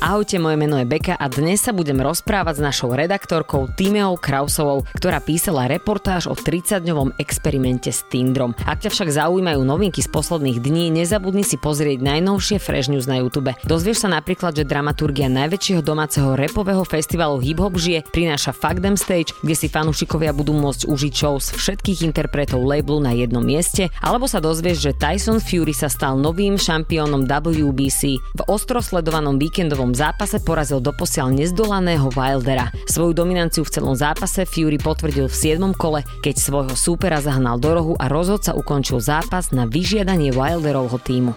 Ahojte, 0.00 0.40
moje 0.40 0.56
meno 0.56 0.80
je 0.80 0.88
Beka 0.88 1.12
a 1.12 1.28
dnes 1.28 1.60
sa 1.60 1.76
budem 1.76 2.00
rozprávať 2.00 2.56
s 2.56 2.64
našou 2.64 2.96
redaktorkou 2.96 3.68
Timeou 3.76 4.16
Krausovou, 4.16 4.88
ktorá 4.96 5.20
písala 5.20 5.68
reportáž 5.68 6.24
o 6.24 6.32
30-dňovom 6.32 7.20
experimente 7.20 7.92
s 7.92 8.08
Tindrom. 8.08 8.56
Ak 8.64 8.80
ťa 8.80 8.96
však 8.96 9.12
zaujímajú 9.12 9.60
novinky 9.60 10.00
z 10.00 10.08
posledných 10.08 10.56
dní, 10.64 10.88
nezabudni 10.88 11.44
si 11.44 11.60
pozrieť 11.60 12.00
najnovšie 12.00 12.56
Fresh 12.64 12.88
News 12.88 13.04
na 13.04 13.20
YouTube. 13.20 13.52
Dozvieš 13.68 14.00
sa 14.00 14.08
napríklad, 14.08 14.56
že 14.56 14.64
dramaturgia 14.64 15.28
najväčšieho 15.28 15.84
domáceho 15.84 16.32
repového 16.32 16.80
festivalu 16.88 17.36
Hip 17.44 17.60
Hop 17.60 17.76
žije 17.76 18.00
prináša 18.08 18.56
Fuck 18.56 18.80
Them 18.80 18.96
Stage, 18.96 19.36
kde 19.44 19.52
si 19.52 19.68
fanúšikovia 19.68 20.32
budú 20.32 20.56
môcť 20.56 20.88
užiť 20.88 21.12
shows 21.12 21.52
všetkých 21.52 22.08
interpretov 22.08 22.64
labelu 22.64 23.04
na 23.04 23.12
jednom 23.12 23.44
mieste, 23.44 23.92
alebo 24.00 24.24
sa 24.24 24.40
dozvieš, 24.40 24.80
že 24.80 24.96
Tyson 24.96 25.44
Fury 25.44 25.76
sa 25.76 25.92
stal 25.92 26.16
novým 26.16 26.56
šampiónom 26.56 27.28
WBC. 27.28 28.16
V 28.16 28.40
ostro 28.48 28.80
sledovanom 28.80 29.36
víkendovom 29.36 29.90
zápase 30.00 30.40
porazil 30.40 30.80
doposiaľ 30.80 31.28
nezdolaného 31.36 32.08
Wildera. 32.16 32.72
Svoju 32.88 33.12
dominanciu 33.12 33.68
v 33.68 33.72
celom 33.76 33.92
zápase 33.92 34.48
Fury 34.48 34.80
potvrdil 34.80 35.28
v 35.28 35.36
7. 35.36 35.76
kole, 35.76 36.00
keď 36.24 36.40
svojho 36.40 36.72
súpera 36.72 37.20
zahnal 37.20 37.60
do 37.60 37.70
rohu 37.76 37.94
a 38.00 38.08
rozhodca 38.08 38.56
ukončil 38.56 39.04
zápas 39.04 39.52
na 39.52 39.68
vyžiadanie 39.68 40.32
Wilderovho 40.32 40.96
týmu. 40.96 41.36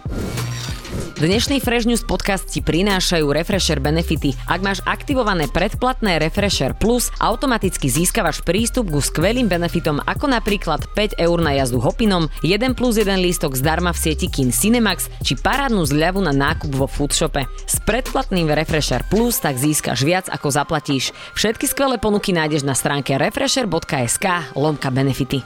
Dnešný 1.13 1.63
Fresh 1.63 1.88
News 1.88 2.03
podcast 2.03 2.52
ti 2.52 2.59
prinášajú 2.59 3.31
Refresher 3.31 3.80
benefity. 3.80 4.36
Ak 4.44 4.59
máš 4.59 4.84
aktivované 4.84 5.48
predplatné 5.48 6.20
Refresher 6.20 6.75
Plus, 6.75 7.14
automaticky 7.22 7.88
získavaš 7.88 8.44
prístup 8.44 8.91
ku 8.91 9.00
skvelým 9.00 9.48
benefitom 9.48 10.03
ako 10.03 10.27
napríklad 10.27 10.84
5 10.91 11.16
eur 11.22 11.38
na 11.39 11.55
jazdu 11.55 11.80
hopinom, 11.80 12.27
1 12.44 12.75
plus 12.75 13.00
1 13.00 13.23
lístok 13.23 13.55
zdarma 13.55 13.95
v 13.95 14.02
sieti 14.03 14.27
Kin 14.27 14.52
Cinemax 14.52 15.08
či 15.23 15.39
parádnu 15.39 15.88
zľavu 15.88 16.20
na 16.20 16.36
nákup 16.36 16.75
vo 16.75 16.91
foodshope. 16.91 17.48
S 17.70 17.77
predplatným 17.86 18.42
Refresher 18.49 19.05
Plus 19.08 19.38
tak 19.38 19.55
získaš 19.55 20.02
viac 20.02 20.25
ako 20.27 20.47
zaplatíš. 20.49 21.13
Všetky 21.38 21.69
skvelé 21.69 22.02
ponuky 22.02 22.33
nájdeš 22.33 22.66
na 22.66 22.73
stránke 22.73 23.16
refresher.sk 23.16 24.55
lomka 24.58 24.89
benefity. 24.89 25.39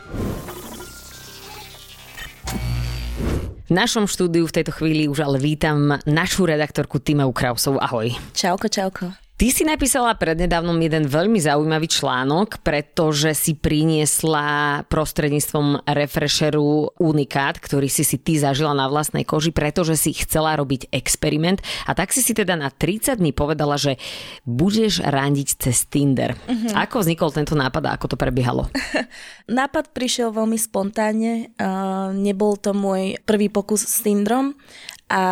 V 3.68 3.72
našom 3.76 4.08
štúdiu 4.08 4.48
v 4.48 4.56
tejto 4.56 4.72
chvíli 4.72 5.12
už 5.12 5.28
ale 5.28 5.44
vítam 5.44 6.00
našu 6.08 6.48
redaktorku 6.48 7.04
Timeu 7.04 7.36
Krausovú. 7.36 7.84
Ahoj. 7.84 8.16
Čauko, 8.32 8.72
čauko. 8.72 9.27
Ty 9.38 9.54
si 9.54 9.62
napísala 9.70 10.18
prednedávnom 10.18 10.74
jeden 10.82 11.06
veľmi 11.06 11.38
zaujímavý 11.38 11.86
článok, 11.86 12.58
pretože 12.66 13.38
si 13.38 13.54
priniesla 13.54 14.82
prostredníctvom 14.90 15.86
refresheru 15.86 16.90
unikát, 16.98 17.62
ktorý 17.62 17.86
si 17.86 18.02
si 18.02 18.18
ty 18.18 18.42
zažila 18.42 18.74
na 18.74 18.90
vlastnej 18.90 19.22
koži, 19.22 19.54
pretože 19.54 19.94
si 19.94 20.18
chcela 20.18 20.58
robiť 20.58 20.90
experiment 20.90 21.62
a 21.86 21.94
tak 21.94 22.18
si 22.18 22.26
si 22.26 22.34
teda 22.34 22.58
na 22.58 22.74
30 22.74 23.22
dní 23.22 23.30
povedala, 23.30 23.78
že 23.78 24.02
budeš 24.42 25.06
randiť 25.06 25.50
cez 25.70 25.86
Tinder. 25.86 26.34
Uh-huh. 26.34 26.74
Ako 26.74 27.06
vznikol 27.06 27.30
tento 27.30 27.54
nápad 27.54 27.94
a 27.94 27.94
ako 27.94 28.06
to 28.10 28.18
prebiehalo? 28.18 28.74
nápad 29.62 29.94
prišiel 29.94 30.34
veľmi 30.34 30.58
spontánne, 30.58 31.54
uh, 31.62 32.10
nebol 32.10 32.58
to 32.58 32.74
môj 32.74 33.22
prvý 33.22 33.54
pokus 33.54 33.86
s 33.86 34.02
Tinderom, 34.02 34.58
a 35.08 35.24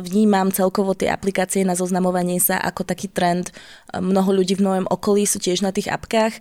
vnímam 0.00 0.48
celkovo 0.48 0.96
tie 0.96 1.12
aplikácie 1.12 1.60
na 1.60 1.76
zoznamovanie 1.76 2.40
sa 2.40 2.56
ako 2.56 2.88
taký 2.88 3.12
trend. 3.12 3.52
Mnoho 3.92 4.32
ľudí 4.32 4.56
v 4.56 4.64
mojom 4.64 4.86
okolí 4.88 5.28
sú 5.28 5.36
tiež 5.36 5.60
na 5.60 5.76
tých 5.76 5.92
apkách 5.92 6.40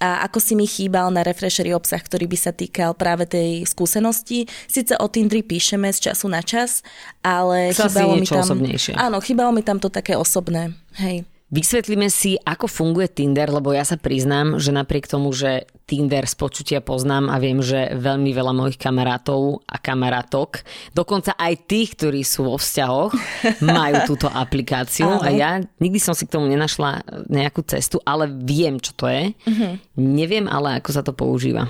a 0.00 0.24
ako 0.24 0.38
si 0.40 0.56
mi 0.56 0.64
chýbal 0.64 1.12
na 1.12 1.20
refreshery 1.20 1.76
obsah, 1.76 2.00
ktorý 2.00 2.24
by 2.24 2.38
sa 2.40 2.56
týkal 2.56 2.96
práve 2.96 3.28
tej 3.28 3.68
skúsenosti. 3.68 4.48
Sice 4.64 4.96
o 4.96 5.06
Tindri 5.12 5.44
píšeme 5.44 5.92
z 5.92 6.10
času 6.10 6.26
na 6.32 6.40
čas, 6.40 6.80
ale 7.20 7.76
Chce 7.76 7.92
chýbalo 7.92 8.16
mi 8.16 8.24
tam... 8.24 8.46
Osobnejšie. 8.48 8.92
Áno, 8.96 9.20
chýbalo 9.20 9.50
mi 9.52 9.60
tam 9.60 9.76
to 9.76 9.92
také 9.92 10.16
osobné. 10.16 10.72
Hej. 10.96 11.28
Vysvetlíme 11.50 12.06
si, 12.14 12.38
ako 12.38 12.70
funguje 12.70 13.10
Tinder, 13.10 13.50
lebo 13.50 13.74
ja 13.74 13.82
sa 13.82 13.98
priznám, 13.98 14.62
že 14.62 14.70
napriek 14.70 15.10
tomu, 15.10 15.34
že 15.34 15.66
Tinder 15.82 16.22
z 16.22 16.38
počutia 16.38 16.78
poznám 16.78 17.26
a 17.26 17.42
viem, 17.42 17.58
že 17.58 17.90
veľmi 17.90 18.30
veľa 18.30 18.54
mojich 18.54 18.78
kamarátov 18.78 19.66
a 19.66 19.82
kamarátok, 19.82 20.62
dokonca 20.94 21.34
aj 21.34 21.66
tých, 21.66 21.98
ktorí 21.98 22.22
sú 22.22 22.46
vo 22.46 22.54
vzťahoch, 22.54 23.10
majú 23.66 23.94
túto 24.06 24.30
aplikáciu 24.30 25.10
a 25.18 25.26
ja 25.34 25.58
nikdy 25.82 25.98
som 25.98 26.14
si 26.14 26.30
k 26.30 26.38
tomu 26.38 26.46
nenašla 26.46 27.02
nejakú 27.26 27.66
cestu, 27.66 27.98
ale 28.06 28.30
viem, 28.30 28.78
čo 28.78 28.94
to 28.94 29.10
je. 29.10 29.34
Uh-huh. 29.34 29.74
Neviem 29.98 30.46
ale, 30.46 30.78
ako 30.78 30.90
sa 30.94 31.02
to 31.02 31.10
používa. 31.10 31.66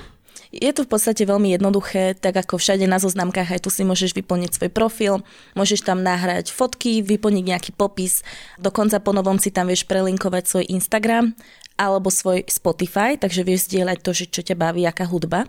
Je 0.51 0.71
to 0.75 0.83
v 0.83 0.91
podstate 0.91 1.23
veľmi 1.23 1.55
jednoduché, 1.55 2.19
tak 2.19 2.35
ako 2.35 2.59
všade 2.59 2.83
na 2.91 2.99
zoznamkách, 2.99 3.55
aj 3.55 3.63
tu 3.63 3.71
si 3.71 3.87
môžeš 3.87 4.19
vyplniť 4.19 4.59
svoj 4.59 4.71
profil, 4.75 5.23
môžeš 5.55 5.87
tam 5.87 6.03
nahrať 6.03 6.51
fotky, 6.51 7.07
vyplniť 7.07 7.45
nejaký 7.47 7.71
popis, 7.79 8.27
dokonca 8.59 8.99
po 8.99 9.15
novom 9.15 9.39
si 9.39 9.55
tam 9.55 9.71
vieš 9.71 9.87
prelinkovať 9.87 10.45
svoj 10.51 10.65
Instagram 10.75 11.39
alebo 11.79 12.11
svoj 12.11 12.51
Spotify, 12.51 13.15
takže 13.15 13.47
vieš 13.47 13.71
zdieľať 13.71 13.99
to, 14.03 14.11
že 14.11 14.27
čo 14.27 14.43
ťa 14.43 14.59
baví, 14.59 14.83
aká 14.85 15.07
hudba. 15.07 15.47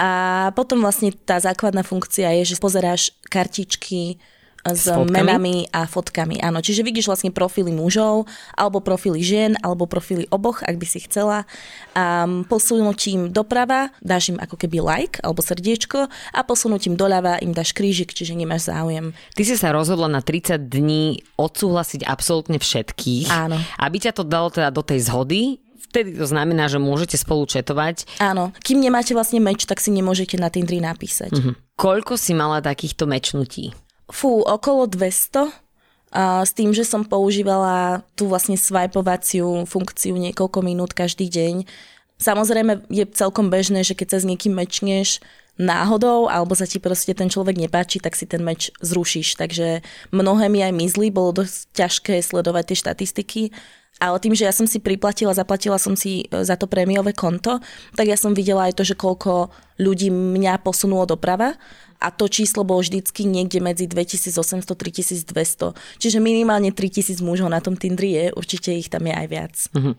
A 0.00 0.50
potom 0.56 0.80
vlastne 0.80 1.12
tá 1.12 1.36
základná 1.36 1.84
funkcia 1.84 2.32
je, 2.40 2.56
že 2.56 2.58
pozeráš 2.58 3.12
kartičky, 3.28 4.16
s, 4.62 4.86
s 4.86 4.94
menami 5.10 5.66
a 5.74 5.90
fotkami. 5.90 6.38
Áno, 6.38 6.62
čiže 6.62 6.86
vidíš 6.86 7.10
vlastne 7.10 7.34
profily 7.34 7.74
mužov, 7.74 8.30
alebo 8.54 8.78
profily 8.78 9.18
žien, 9.18 9.58
alebo 9.60 9.90
profily 9.90 10.30
oboch, 10.30 10.62
ak 10.62 10.78
by 10.78 10.86
si 10.86 11.02
chcela. 11.02 11.44
A 11.98 12.24
posunutím 12.46 13.34
doprava 13.34 13.90
dáš 13.98 14.34
im 14.34 14.38
ako 14.38 14.56
keby 14.58 14.78
like 14.82 15.16
alebo 15.22 15.42
srdiečko 15.42 16.06
a 16.08 16.40
posunutím 16.46 16.94
doľava 16.94 17.42
im 17.42 17.50
dáš 17.54 17.74
krížik, 17.74 18.14
čiže 18.14 18.38
nemáš 18.38 18.70
záujem. 18.70 19.14
Ty 19.34 19.42
si 19.42 19.54
sa 19.58 19.74
rozhodla 19.74 20.06
na 20.06 20.20
30 20.22 20.70
dní 20.70 21.22
odsúhlasiť 21.36 22.06
absolútne 22.06 22.62
všetkých. 22.62 23.28
Áno. 23.30 23.58
Aby 23.78 23.96
ťa 24.08 24.12
to 24.14 24.24
dalo 24.26 24.52
teda 24.52 24.70
do 24.70 24.82
tej 24.84 25.08
zhody, 25.08 25.62
vtedy 25.92 26.16
to 26.16 26.24
znamená, 26.24 26.72
že 26.72 26.80
môžete 26.80 27.20
spolu 27.20 27.44
četovať. 27.44 28.08
Áno, 28.16 28.56
kým 28.64 28.80
nemáte 28.80 29.12
vlastne 29.12 29.44
meč, 29.44 29.68
tak 29.68 29.76
si 29.76 29.92
nemôžete 29.92 30.40
na 30.40 30.48
Tindri 30.48 30.80
napísať. 30.80 31.36
Uh-huh. 31.36 31.52
Koľko 31.76 32.16
si 32.16 32.32
mala 32.32 32.64
takýchto 32.64 33.04
mečnutí? 33.04 33.76
Fú, 34.12 34.44
okolo 34.44 34.84
200. 34.84 35.48
A 36.12 36.44
s 36.44 36.52
tým, 36.52 36.76
že 36.76 36.84
som 36.84 37.08
používala 37.08 38.04
tú 38.12 38.28
vlastne 38.28 38.60
swipovaciu 38.60 39.64
funkciu 39.64 40.12
niekoľko 40.20 40.60
minút 40.60 40.92
každý 40.92 41.32
deň. 41.32 41.64
Samozrejme 42.20 42.84
je 42.92 43.08
celkom 43.16 43.48
bežné, 43.48 43.80
že 43.80 43.96
keď 43.96 44.08
sa 44.12 44.18
s 44.20 44.28
niekým 44.28 44.52
mečneš 44.52 45.24
náhodou, 45.56 46.28
alebo 46.28 46.52
sa 46.52 46.68
ti 46.68 46.76
proste 46.76 47.16
ten 47.16 47.32
človek 47.32 47.56
nepáči, 47.56 48.04
tak 48.04 48.12
si 48.12 48.28
ten 48.28 48.44
meč 48.44 48.68
zrušíš. 48.84 49.40
Takže 49.40 49.80
mnohé 50.12 50.52
mi 50.52 50.60
aj 50.60 50.76
mizli, 50.76 51.08
bolo 51.08 51.32
dosť 51.40 51.72
ťažké 51.72 52.14
sledovať 52.20 52.64
tie 52.68 52.76
štatistiky. 52.76 53.42
Ale 54.00 54.20
tým, 54.20 54.36
že 54.36 54.44
ja 54.44 54.52
som 54.52 54.68
si 54.68 54.84
priplatila, 54.84 55.36
zaplatila 55.36 55.78
som 55.78 55.94
si 55.94 56.26
e, 56.26 56.42
za 56.42 56.58
to 56.58 56.66
prémiové 56.66 57.14
konto, 57.14 57.62
tak 57.94 58.10
ja 58.10 58.18
som 58.18 58.34
videla 58.34 58.66
aj 58.66 58.74
to, 58.76 58.82
že 58.82 58.98
koľko 58.98 59.52
ľudí 59.78 60.10
mňa 60.10 60.58
posunulo 60.64 61.06
doprava 61.06 61.54
a 62.02 62.10
to 62.10 62.26
číslo 62.26 62.66
bolo 62.66 62.82
vždycky 62.82 63.22
niekde 63.22 63.62
medzi 63.62 63.86
2800-3200. 63.86 65.70
Čiže 66.02 66.18
minimálne 66.18 66.74
3000 66.74 67.22
mužov 67.22 67.46
na 67.46 67.62
tom 67.62 67.78
Tindri 67.78 68.18
je, 68.18 68.34
určite 68.34 68.74
ich 68.74 68.90
tam 68.90 69.06
je 69.06 69.14
aj 69.14 69.26
viac. 69.30 69.54
Uh-huh. 69.70 69.94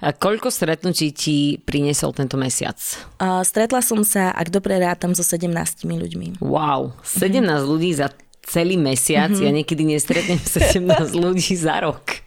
A 0.00 0.16
koľko 0.16 0.48
stretnutí 0.48 1.12
ti 1.12 1.60
priniesol 1.60 2.16
tento 2.16 2.40
mesiac? 2.40 2.80
Uh, 3.20 3.44
stretla 3.44 3.84
som 3.84 4.00
sa, 4.00 4.32
ak 4.32 4.48
dobre 4.48 4.80
rátam, 4.80 5.12
so 5.12 5.20
17 5.20 5.84
ľuďmi. 5.84 6.40
Wow, 6.40 6.96
17 7.04 7.44
uh-huh. 7.44 7.68
ľudí 7.68 7.92
za 7.92 8.08
celý 8.40 8.80
mesiac, 8.80 9.28
uh-huh. 9.36 9.44
ja 9.44 9.52
niekedy 9.52 9.84
nestretnem 9.84 10.40
17 10.48 11.12
ľudí 11.12 11.52
za 11.52 11.84
rok. 11.84 12.24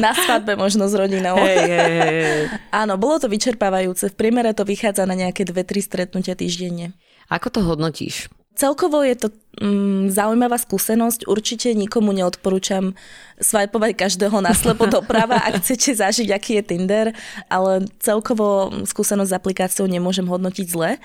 Na 0.00 0.16
svadbe 0.16 0.56
možno 0.56 0.88
s 0.88 0.96
rodinou. 0.96 1.36
Hey, 1.36 1.60
hey, 1.68 1.92
hey. 2.00 2.40
Áno, 2.72 2.96
bolo 2.96 3.20
to 3.20 3.28
vyčerpávajúce. 3.28 4.08
V 4.08 4.16
priemere 4.16 4.56
to 4.56 4.64
vychádza 4.64 5.04
na 5.04 5.12
nejaké 5.12 5.44
2-3 5.44 5.84
stretnutia 5.84 6.32
týždenne. 6.32 6.96
Ako 7.32 7.48
to 7.48 7.64
hodnotíš? 7.64 8.28
Celkovo 8.52 9.00
je 9.00 9.16
to 9.16 9.28
mm, 9.64 10.12
zaujímavá 10.12 10.60
skúsenosť. 10.60 11.24
Určite 11.24 11.72
nikomu 11.72 12.12
neodporúčam 12.12 12.92
swipovať 13.40 13.96
každého 13.96 14.44
naslepo 14.44 14.84
doprava, 15.00 15.40
ak 15.40 15.64
chcete 15.64 15.96
zažiť, 15.96 16.28
aký 16.28 16.60
je 16.60 16.62
Tinder, 16.68 17.06
ale 17.48 17.88
celkovo 18.04 18.68
skúsenosť 18.84 19.30
s 19.32 19.38
aplikáciou 19.40 19.88
nemôžem 19.88 20.28
hodnotiť 20.28 20.66
zle. 20.68 21.00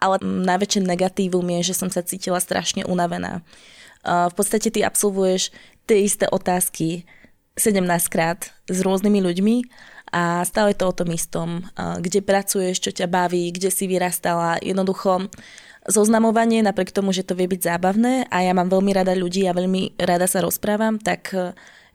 Ale 0.00 0.16
najväčšie 0.22 0.80
negatívum 0.88 1.44
je, 1.58 1.74
že 1.74 1.78
som 1.78 1.90
sa 1.92 2.06
cítila 2.06 2.38
strašne 2.38 2.86
unavená. 2.86 3.42
V 4.06 4.34
podstate 4.38 4.70
ty 4.70 4.80
absolvuješ 4.86 5.50
tie 5.90 6.06
isté 6.06 6.30
otázky 6.30 7.02
17 7.58 7.82
krát 8.06 8.54
s 8.70 8.78
rôznymi 8.80 9.18
ľuďmi 9.18 9.56
a 10.12 10.44
stále 10.44 10.74
to 10.74 10.88
o 10.88 10.96
tom 10.96 11.12
istom, 11.12 11.64
kde 11.76 12.24
pracuješ, 12.24 12.80
čo 12.80 12.90
ťa 12.92 13.06
baví, 13.08 13.52
kde 13.52 13.68
si 13.68 13.84
vyrastala. 13.88 14.60
Jednoducho 14.60 15.28
zoznamovanie, 15.88 16.60
napriek 16.60 16.92
tomu, 16.92 17.16
že 17.16 17.24
to 17.24 17.32
vie 17.32 17.48
byť 17.48 17.64
zábavné 17.64 18.28
a 18.28 18.36
ja 18.44 18.52
mám 18.52 18.68
veľmi 18.68 18.92
rada 18.92 19.16
ľudí 19.16 19.48
a 19.48 19.56
veľmi 19.56 19.96
rada 19.96 20.28
sa 20.28 20.44
rozprávam, 20.44 21.00
tak 21.00 21.32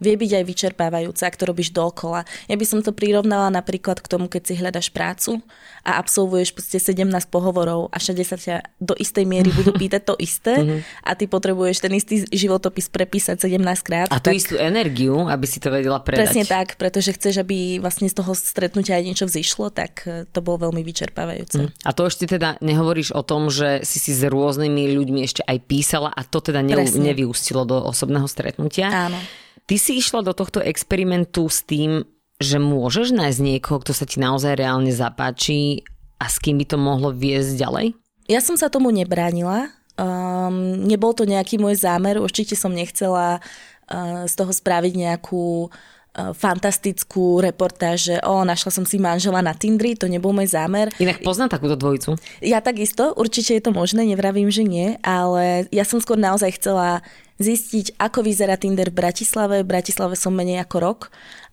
vie 0.03 0.19
byť 0.19 0.31
aj 0.38 0.44
vyčerpávajúca, 0.44 1.23
ak 1.25 1.39
to 1.39 1.47
robíš 1.47 1.71
dokola. 1.71 2.27
Ja 2.51 2.59
by 2.59 2.65
som 2.67 2.79
to 2.83 2.91
prirovnala 2.91 3.47
napríklad 3.47 4.03
k 4.03 4.07
tomu, 4.11 4.27
keď 4.27 4.41
si 4.44 4.53
hľadaš 4.59 4.91
prácu 4.91 5.39
a 5.88 6.00
absolvuješ 6.00 6.51
proste 6.55 6.79
17 6.79 7.07
pohovorov 7.31 7.91
a 7.91 7.97
všade 8.00 8.23
sa 8.27 8.35
ťa 8.35 8.63
do 8.79 8.95
istej 8.95 9.23
miery 9.23 9.51
budú 9.55 9.71
pýtať 9.81 10.03
to 10.03 10.15
isté 10.19 10.59
mhm. 10.59 10.77
a 11.03 11.11
ty 11.15 11.25
potrebuješ 11.27 11.83
ten 11.83 11.94
istý 11.95 12.27
životopis 12.27 12.91
prepísať 12.91 13.47
17 13.47 13.63
krát. 13.88 14.07
A 14.11 14.19
tú 14.19 14.31
tak... 14.31 14.39
istú 14.39 14.55
energiu, 14.59 15.27
aby 15.31 15.45
si 15.47 15.63
to 15.63 15.71
vedela 15.71 16.03
predať. 16.03 16.31
Presne 16.31 16.44
tak, 16.44 16.75
pretože 16.75 17.15
chceš, 17.15 17.39
aby 17.39 17.79
vlastne 17.79 18.11
z 18.11 18.15
toho 18.19 18.35
stretnutia 18.35 19.00
aj 19.00 19.03
niečo 19.03 19.25
vzýšlo, 19.27 19.71
tak 19.71 20.03
e, 20.03 20.27
to 20.27 20.39
bolo 20.44 20.69
veľmi 20.69 20.83
vyčerpávajúce. 20.83 21.67
Mm. 21.67 21.69
A 21.88 21.89
to 21.95 22.07
ešte 22.07 22.27
teda 22.27 22.59
nehovoríš 22.59 23.15
o 23.15 23.23
tom, 23.23 23.47
že 23.47 23.83
si 23.88 24.00
si 24.00 24.11
s 24.11 24.23
rôznymi 24.27 24.95
ľuďmi 24.95 25.19
ešte 25.23 25.41
aj 25.45 25.57
písala 25.69 26.09
a 26.11 26.21
to 26.27 26.44
teda 26.44 26.59
ne, 26.65 26.75
nevyústilo 26.83 27.63
do 27.63 27.79
osobného 27.79 28.27
stretnutia. 28.27 28.89
Áno. 28.89 29.19
Ty 29.63 29.75
si 29.80 30.00
išla 30.00 30.27
do 30.27 30.36
tohto 30.36 30.60
experimentu 30.60 31.48
s 31.48 31.63
tým, 31.63 32.04
že 32.44 32.60
môžeš 32.60 33.15
nájsť 33.15 33.39
niekoho, 33.39 33.80
kto 33.80 33.95
sa 33.95 34.04
ti 34.04 34.19
naozaj 34.19 34.60
reálne 34.60 34.92
zapáči 34.92 35.88
a 36.19 36.27
s 36.27 36.39
kým 36.44 36.60
by 36.60 36.65
to 36.68 36.75
mohlo 36.75 37.15
viesť 37.15 37.56
ďalej? 37.56 37.88
Ja 38.27 38.44
som 38.44 38.60
sa 38.60 38.68
tomu 38.68 38.92
nebránila. 38.92 39.71
Um, 39.94 40.83
nebol 40.83 41.13
to 41.15 41.24
nejaký 41.24 41.62
môj 41.62 41.80
zámer, 41.80 42.18
určite 42.18 42.57
som 42.57 42.74
nechcela 42.74 43.39
uh, 43.39 44.25
z 44.25 44.33
toho 44.33 44.50
spraviť 44.50 44.94
nejakú 44.98 45.69
uh, 45.69 46.33
fantastickú 46.33 47.39
reportáž, 47.39 48.10
že 48.10 48.15
o, 48.25 48.42
našla 48.42 48.74
som 48.74 48.86
si 48.89 48.98
manžela 48.98 49.45
na 49.45 49.54
Tindri, 49.54 49.94
to 49.94 50.10
nebol 50.10 50.33
môj 50.33 50.50
zámer. 50.50 50.89
Inak 50.98 51.21
poznám 51.21 51.54
takúto 51.54 51.77
dvojicu. 51.77 52.18
Ja 52.42 52.57
takisto, 52.60 53.13
určite 53.13 53.54
je 53.54 53.63
to 53.63 53.69
možné, 53.69 54.01
nevravím, 54.06 54.50
že 54.50 54.65
nie, 54.65 54.98
ale 55.06 55.69
ja 55.69 55.86
som 55.86 56.01
skôr 56.01 56.18
naozaj 56.18 56.57
chcela 56.57 57.06
zistiť, 57.41 57.97
ako 57.97 58.25
vyzerá 58.25 58.57
Tinder 58.57 58.89
v 58.94 59.00
Bratislave. 59.00 59.62
V 59.63 59.71
Bratislave 59.71 60.13
som 60.18 60.33
menej 60.33 60.62
ako 60.62 60.77
rok 60.81 61.00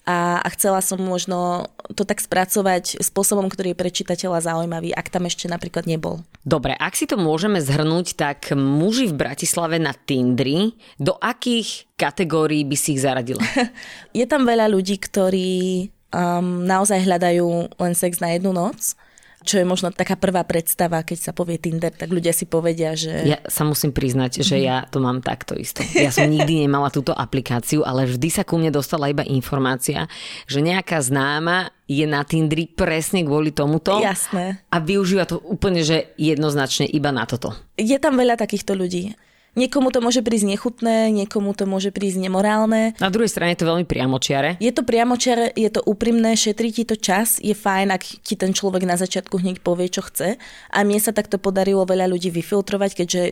a, 0.08 0.40
a 0.40 0.48
chcela 0.56 0.80
som 0.80 0.98
možno 1.00 1.68
to 1.92 2.08
tak 2.08 2.18
spracovať 2.24 3.00
spôsobom, 3.04 3.46
ktorý 3.52 3.72
je 3.72 3.80
pre 3.80 3.90
čitateľa 3.92 4.44
zaujímavý, 4.44 4.96
ak 4.96 5.12
tam 5.12 5.28
ešte 5.28 5.46
napríklad 5.46 5.84
nebol. 5.84 6.24
Dobre, 6.40 6.72
ak 6.72 6.96
si 6.96 7.04
to 7.04 7.20
môžeme 7.20 7.60
zhrnúť, 7.60 8.16
tak 8.16 8.56
muži 8.56 9.12
v 9.12 9.18
Bratislave 9.18 9.76
na 9.76 9.92
Tindri, 9.92 10.72
do 10.96 11.14
akých 11.20 11.90
kategórií 12.00 12.64
by 12.64 12.76
si 12.76 12.96
ich 12.96 13.04
zaradila? 13.04 13.44
je 14.16 14.24
tam 14.24 14.48
veľa 14.48 14.72
ľudí, 14.72 14.96
ktorí 14.96 15.88
um, 16.14 16.64
naozaj 16.64 17.04
hľadajú 17.04 17.76
len 17.76 17.92
sex 17.92 18.18
na 18.24 18.32
jednu 18.34 18.56
noc 18.56 18.96
čo 19.40 19.56
je 19.56 19.64
možno 19.64 19.88
taká 19.88 20.20
prvá 20.20 20.44
predstava, 20.44 21.00
keď 21.00 21.18
sa 21.18 21.32
povie 21.32 21.56
Tinder, 21.56 21.88
tak 21.88 22.12
ľudia 22.12 22.36
si 22.36 22.44
povedia, 22.44 22.92
že... 22.92 23.24
Ja 23.24 23.40
sa 23.48 23.64
musím 23.64 23.96
priznať, 23.96 24.44
že 24.44 24.60
ja 24.60 24.84
to 24.84 25.00
mám 25.00 25.24
takto 25.24 25.56
isto. 25.56 25.80
Ja 25.96 26.12
som 26.12 26.28
nikdy 26.28 26.68
nemala 26.68 26.92
túto 26.92 27.16
aplikáciu, 27.16 27.80
ale 27.80 28.04
vždy 28.04 28.28
sa 28.28 28.44
ku 28.44 28.60
mne 28.60 28.68
dostala 28.68 29.08
iba 29.08 29.24
informácia, 29.24 30.04
že 30.44 30.60
nejaká 30.60 31.00
známa 31.00 31.72
je 31.88 32.04
na 32.04 32.20
Tindri 32.22 32.68
presne 32.68 33.24
kvôli 33.24 33.50
tomuto. 33.50 33.96
Jasné. 33.98 34.60
A 34.68 34.76
využíva 34.78 35.24
to 35.24 35.40
úplne, 35.40 35.82
že 35.82 36.12
jednoznačne 36.20 36.84
iba 36.86 37.08
na 37.08 37.24
toto. 37.24 37.56
Je 37.80 37.96
tam 37.96 38.20
veľa 38.20 38.36
takýchto 38.36 38.76
ľudí. 38.76 39.16
Niekomu 39.58 39.90
to 39.90 39.98
môže 39.98 40.22
prísť 40.22 40.46
nechutné, 40.46 41.10
niekomu 41.10 41.58
to 41.58 41.66
môže 41.66 41.90
prísť 41.90 42.22
nemorálne. 42.22 42.94
Na 43.02 43.10
druhej 43.10 43.30
strane 43.30 43.58
je 43.58 43.60
to 43.62 43.70
veľmi 43.70 43.82
priamočiare. 43.82 44.62
Je 44.62 44.70
to 44.70 44.86
priamočiare, 44.86 45.50
je 45.58 45.70
to 45.74 45.82
úprimné, 45.82 46.38
šetrí 46.38 46.70
ti 46.70 46.86
to 46.86 46.94
čas, 46.94 47.42
je 47.42 47.50
fajn, 47.50 47.90
ak 47.90 48.02
ti 48.22 48.38
ten 48.38 48.54
človek 48.54 48.86
na 48.86 48.94
začiatku 48.94 49.42
hneď 49.42 49.58
povie, 49.58 49.90
čo 49.90 50.06
chce. 50.06 50.38
A 50.70 50.78
mne 50.86 51.02
sa 51.02 51.10
takto 51.10 51.42
podarilo 51.42 51.82
veľa 51.82 52.06
ľudí 52.06 52.30
vyfiltrovať, 52.30 52.90
keďže 52.94 53.22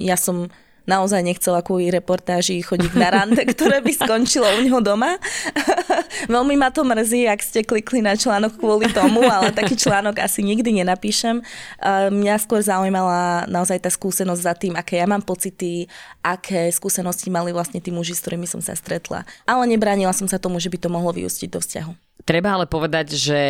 ja 0.00 0.16
som 0.16 0.48
naozaj 0.86 1.20
nechcela 1.22 1.60
kvôli 1.60 1.90
reportáži 1.90 2.62
chodiť 2.62 2.92
na 2.96 3.10
rande, 3.12 3.42
ktoré 3.52 3.82
by 3.82 3.92
skončilo 3.92 4.46
u 4.46 4.60
neho 4.62 4.80
doma. 4.80 5.18
Veľmi 6.32 6.54
ma 6.56 6.70
to 6.70 6.86
mrzí, 6.86 7.26
ak 7.26 7.42
ste 7.42 7.60
klikli 7.66 8.00
na 8.00 8.14
článok 8.14 8.56
kvôli 8.56 8.88
tomu, 8.94 9.26
ale 9.26 9.52
taký 9.52 9.76
článok 9.76 10.22
asi 10.22 10.40
nikdy 10.46 10.82
nenapíšem. 10.82 11.42
Mňa 12.10 12.34
skôr 12.40 12.62
zaujímala 12.62 13.44
naozaj 13.50 13.82
tá 13.82 13.90
skúsenosť 13.92 14.42
za 14.42 14.54
tým, 14.56 14.74
aké 14.78 15.02
ja 15.02 15.06
mám 15.10 15.26
pocity, 15.26 15.90
aké 16.24 16.70
skúsenosti 16.72 17.28
mali 17.28 17.50
vlastne 17.50 17.82
tí 17.82 17.90
muži, 17.90 18.16
s 18.16 18.22
ktorými 18.24 18.48
som 18.48 18.62
sa 18.62 18.72
stretla. 18.78 19.28
Ale 19.44 19.66
nebránila 19.68 20.14
som 20.14 20.30
sa 20.30 20.40
tomu, 20.40 20.62
že 20.62 20.72
by 20.72 20.78
to 20.80 20.88
mohlo 20.88 21.12
vyústiť 21.12 21.48
do 21.50 21.60
vzťahu. 21.60 21.92
Treba 22.26 22.58
ale 22.58 22.66
povedať, 22.66 23.14
že 23.14 23.40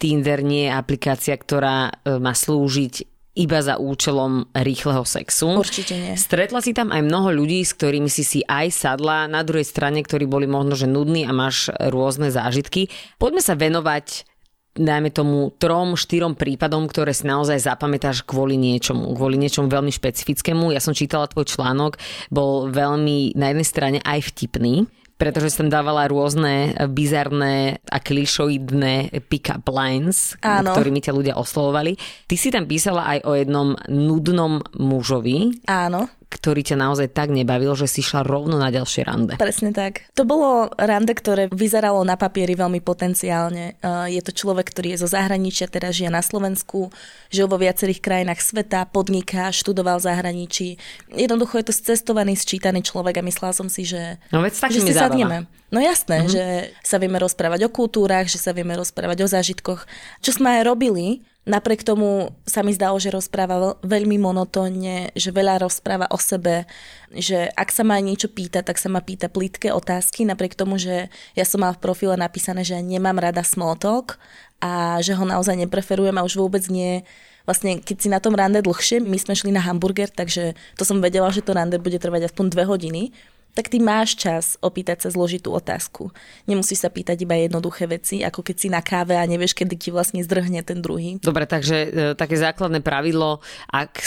Tinder 0.00 0.40
nie 0.40 0.64
je 0.64 0.72
aplikácia, 0.72 1.36
ktorá 1.36 1.92
e, 1.92 2.16
má 2.16 2.32
slúžiť 2.32 3.19
iba 3.38 3.62
za 3.62 3.78
účelom 3.78 4.50
rýchleho 4.50 5.06
sexu. 5.06 5.54
Určite 5.54 5.94
nie. 5.94 6.14
Stretla 6.18 6.58
si 6.58 6.74
tam 6.74 6.90
aj 6.90 7.06
mnoho 7.06 7.30
ľudí, 7.30 7.62
s 7.62 7.78
ktorými 7.78 8.10
si 8.10 8.26
si 8.26 8.40
aj 8.42 8.74
sadla, 8.74 9.30
na 9.30 9.46
druhej 9.46 9.66
strane, 9.66 10.02
ktorí 10.02 10.26
boli 10.26 10.50
možno, 10.50 10.74
že 10.74 10.90
nudní 10.90 11.22
a 11.22 11.32
máš 11.32 11.70
rôzne 11.70 12.34
zážitky. 12.34 12.90
Poďme 13.22 13.42
sa 13.42 13.54
venovať 13.54 14.26
dajme 14.70 15.10
tomu 15.10 15.50
trom, 15.58 15.98
štyrom 15.98 16.38
prípadom, 16.38 16.86
ktoré 16.86 17.10
si 17.10 17.26
naozaj 17.26 17.58
zapamätáš 17.58 18.22
kvôli 18.22 18.54
niečomu, 18.54 19.10
kvôli 19.18 19.34
niečomu 19.34 19.66
veľmi 19.66 19.90
špecifickému. 19.90 20.70
Ja 20.70 20.78
som 20.78 20.94
čítala 20.94 21.26
tvoj 21.26 21.50
článok, 21.50 21.98
bol 22.30 22.70
veľmi 22.70 23.34
na 23.34 23.50
jednej 23.50 23.66
strane 23.66 23.98
aj 24.06 24.30
vtipný, 24.30 24.86
pretože 25.20 25.52
som 25.52 25.68
dávala 25.68 26.08
rôzne 26.08 26.72
bizarné 26.88 27.84
a 27.92 28.00
klišoidné 28.00 29.20
pick-up 29.28 29.68
lines, 29.68 30.40
Áno. 30.40 30.72
ktorými 30.72 31.04
ťa 31.04 31.12
ľudia 31.12 31.34
oslovovali. 31.36 32.00
Ty 32.24 32.34
si 32.40 32.48
tam 32.48 32.64
písala 32.64 33.04
aj 33.04 33.18
o 33.28 33.36
jednom 33.36 33.76
nudnom 33.84 34.64
mužovi. 34.80 35.60
Áno 35.68 36.08
ktorý 36.30 36.62
ťa 36.62 36.78
naozaj 36.78 37.10
tak 37.10 37.34
nebavil, 37.34 37.74
že 37.74 37.90
si 37.90 38.06
šla 38.06 38.22
rovno 38.22 38.54
na 38.54 38.70
ďalšie 38.70 39.02
rande. 39.02 39.34
Presne 39.34 39.74
tak. 39.74 40.06
To 40.14 40.22
bolo 40.22 40.70
rande, 40.78 41.10
ktoré 41.10 41.50
vyzeralo 41.50 42.06
na 42.06 42.14
papieri 42.14 42.54
veľmi 42.54 42.78
potenciálne. 42.78 43.76
Je 44.06 44.22
to 44.22 44.30
človek, 44.30 44.70
ktorý 44.70 44.94
je 44.94 45.02
zo 45.02 45.08
zahraničia, 45.10 45.66
teraz 45.66 45.98
žije 45.98 46.08
na 46.08 46.22
Slovensku, 46.22 46.94
žil 47.34 47.50
vo 47.50 47.58
viacerých 47.58 47.98
krajinách 47.98 48.40
sveta, 48.40 48.86
podniká, 48.86 49.50
študoval 49.50 49.98
v 49.98 50.06
zahraničí. 50.06 50.68
Jednoducho 51.10 51.58
je 51.58 51.66
to 51.66 51.74
cestovaný, 51.74 52.38
sčítaný 52.38 52.86
človek 52.86 53.18
a 53.18 53.26
myslela 53.26 53.50
som 53.50 53.66
si, 53.66 53.82
že, 53.82 54.22
no, 54.30 54.40
veď 54.40 54.54
že 54.70 54.80
si 54.86 54.94
sadneme. 54.94 55.50
No 55.70 55.78
jasné, 55.78 56.26
uh-huh. 56.26 56.30
že 56.30 56.44
sa 56.82 56.98
vieme 56.98 57.22
rozprávať 57.22 57.66
o 57.66 57.70
kultúrach, 57.70 58.26
že 58.26 58.42
sa 58.42 58.50
vieme 58.50 58.74
rozprávať 58.74 59.18
o 59.22 59.28
zážitkoch, 59.30 59.86
čo 60.18 60.30
sme 60.34 60.60
aj 60.60 60.66
robili, 60.66 61.22
Napriek 61.48 61.88
tomu 61.88 62.36
sa 62.44 62.60
mi 62.60 62.76
zdalo, 62.76 63.00
že 63.00 63.08
rozpráva 63.08 63.80
veľmi 63.80 64.20
monotónne, 64.20 65.16
že 65.16 65.32
veľa 65.32 65.64
rozpráva 65.64 66.04
o 66.12 66.20
sebe, 66.20 66.68
že 67.16 67.48
ak 67.56 67.72
sa 67.72 67.80
ma 67.80 67.96
niečo 67.96 68.28
pýta, 68.28 68.60
tak 68.60 68.76
sa 68.76 68.92
ma 68.92 69.00
pýta 69.00 69.32
plítke 69.32 69.72
otázky, 69.72 70.28
napriek 70.28 70.52
tomu, 70.52 70.76
že 70.76 71.08
ja 71.32 71.44
som 71.48 71.64
mal 71.64 71.72
v 71.72 71.80
profile 71.80 72.20
napísané, 72.20 72.60
že 72.60 72.76
nemám 72.84 73.16
rada 73.16 73.40
small 73.40 73.72
talk 73.80 74.20
a 74.60 75.00
že 75.00 75.16
ho 75.16 75.24
naozaj 75.24 75.56
nepreferujem 75.64 76.12
a 76.20 76.26
už 76.28 76.36
vôbec 76.36 76.62
nie. 76.68 77.08
Vlastne 77.48 77.80
keď 77.80 77.96
si 77.96 78.12
na 78.12 78.20
tom 78.20 78.36
rande 78.36 78.60
dlhšie, 78.60 79.00
my 79.00 79.16
sme 79.16 79.32
šli 79.32 79.48
na 79.48 79.64
hamburger, 79.64 80.12
takže 80.12 80.52
to 80.76 80.84
som 80.84 81.00
vedela, 81.00 81.32
že 81.32 81.40
to 81.40 81.56
rande 81.56 81.80
bude 81.80 81.96
trvať 81.96 82.28
aspoň 82.28 82.52
dve 82.52 82.68
hodiny, 82.68 83.16
tak 83.54 83.68
ty 83.68 83.82
máš 83.82 84.14
čas 84.14 84.54
opýtať 84.62 85.06
sa 85.06 85.08
zložitú 85.10 85.50
otázku. 85.50 86.14
Nemusíš 86.46 86.86
sa 86.86 86.90
pýtať 86.90 87.26
iba 87.26 87.34
jednoduché 87.34 87.90
veci, 87.90 88.22
ako 88.22 88.46
keď 88.46 88.56
si 88.56 88.68
na 88.70 88.80
káve 88.80 89.18
a 89.18 89.24
nevieš, 89.26 89.58
kedy 89.58 89.74
ti 89.76 89.88
vlastne 89.90 90.22
zdrhne 90.22 90.62
ten 90.62 90.78
druhý. 90.78 91.18
Dobre, 91.18 91.44
takže 91.44 91.76
e, 91.76 91.88
také 92.14 92.38
základné 92.38 92.80
pravidlo, 92.80 93.42
ak 93.70 94.00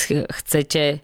chcete 0.43 1.03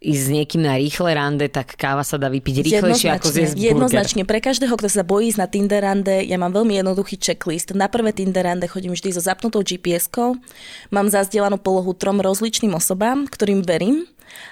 ísť 0.00 0.22
s 0.22 0.28
niekým 0.32 0.62
na 0.64 0.78
rýchle 0.78 1.12
rande, 1.12 1.50
tak 1.50 1.74
káva 1.74 2.06
sa 2.06 2.16
dá 2.16 2.30
vypiť 2.30 2.62
rýchlejšie 2.62 3.10
ako 3.10 3.28
zjesť 3.28 3.54
burger. 3.58 3.68
Jednoznačne. 3.74 4.22
Pre 4.24 4.40
každého, 4.40 4.74
kto 4.78 4.88
sa 4.88 5.02
bojí 5.02 5.34
ísť 5.34 5.40
na 5.42 5.48
Tinder 5.50 5.82
rande, 5.82 6.16
ja 6.24 6.38
mám 6.38 6.54
veľmi 6.54 6.78
jednoduchý 6.78 7.18
checklist. 7.18 7.74
Na 7.74 7.90
prvé 7.90 8.14
Tinder 8.14 8.46
rande 8.46 8.70
chodím 8.70 8.94
vždy 8.94 9.12
so 9.12 9.20
zapnutou 9.20 9.60
GPS-kou. 9.60 10.38
Mám 10.94 11.10
zazdielanú 11.10 11.58
polohu 11.58 11.92
trom 11.92 12.22
rozličným 12.22 12.72
osobám, 12.72 13.26
ktorým 13.26 13.66
verím 13.66 14.08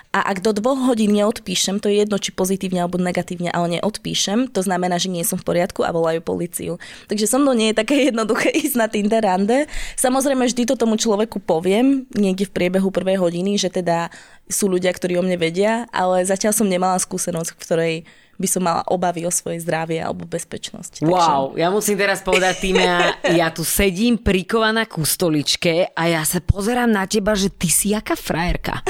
a 0.08 0.24
ak 0.24 0.40
do 0.40 0.56
dvoch 0.56 0.88
hodín 0.88 1.12
neodpíšem, 1.12 1.84
to 1.84 1.92
je 1.92 2.00
jedno, 2.02 2.16
či 2.16 2.32
pozitívne 2.32 2.80
alebo 2.80 2.96
negatívne, 2.96 3.52
ale 3.52 3.76
neodpíšem, 3.76 4.48
to 4.48 4.64
znamená, 4.64 4.96
že 4.96 5.12
nie 5.12 5.20
som 5.20 5.36
v 5.36 5.44
poriadku 5.44 5.84
a 5.84 5.92
volajú 5.92 6.24
policiu. 6.24 6.80
Takže 7.12 7.28
so 7.28 7.36
mnou 7.36 7.52
nie 7.52 7.70
je 7.70 7.80
také 7.80 7.94
jednoduché 8.08 8.48
ísť 8.50 8.76
na 8.80 8.86
Tinder 8.88 9.20
rande. 9.20 9.68
Samozrejme, 10.00 10.48
vždy 10.48 10.64
to 10.64 10.80
tomu 10.80 10.96
človeku 10.96 11.44
poviem, 11.44 12.08
niekde 12.16 12.48
v 12.48 12.54
priebehu 12.56 12.88
prvej 12.88 13.20
hodiny, 13.20 13.60
že 13.60 13.68
teda 13.68 14.08
sú 14.48 14.72
ľudia, 14.72 14.90
ktorí 14.96 15.20
o 15.20 15.24
mne 15.24 15.36
vedia, 15.36 15.84
ale 15.92 16.24
zatiaľ 16.24 16.56
som 16.56 16.64
nemala 16.64 16.96
skúsenosť, 16.96 17.50
v 17.52 17.60
ktorej 17.60 17.94
by 18.38 18.46
som 18.46 18.62
mala 18.62 18.86
obavy 18.86 19.26
o 19.26 19.32
svoje 19.34 19.60
zdravie 19.66 19.98
alebo 19.98 20.22
bezpečnosť. 20.24 21.02
Wow, 21.02 21.52
Takže... 21.52 21.58
ja 21.58 21.68
musím 21.74 21.96
teraz 21.98 22.22
povedať 22.22 22.54
tým, 22.62 22.78
ja, 23.38 23.50
tu 23.50 23.66
sedím 23.66 24.16
prikovaná 24.16 24.86
ku 24.86 25.02
stoličke 25.02 25.90
a 25.92 26.02
ja 26.06 26.22
sa 26.22 26.38
pozerám 26.38 26.88
na 26.88 27.04
teba, 27.10 27.34
že 27.34 27.50
ty 27.50 27.66
si 27.66 27.90
jaká 27.92 28.14
frajerka. 28.14 28.80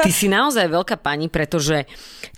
Ty 0.00 0.10
si 0.10 0.32
naozaj 0.32 0.72
veľká 0.72 0.96
pani, 0.96 1.28
pretože 1.28 1.84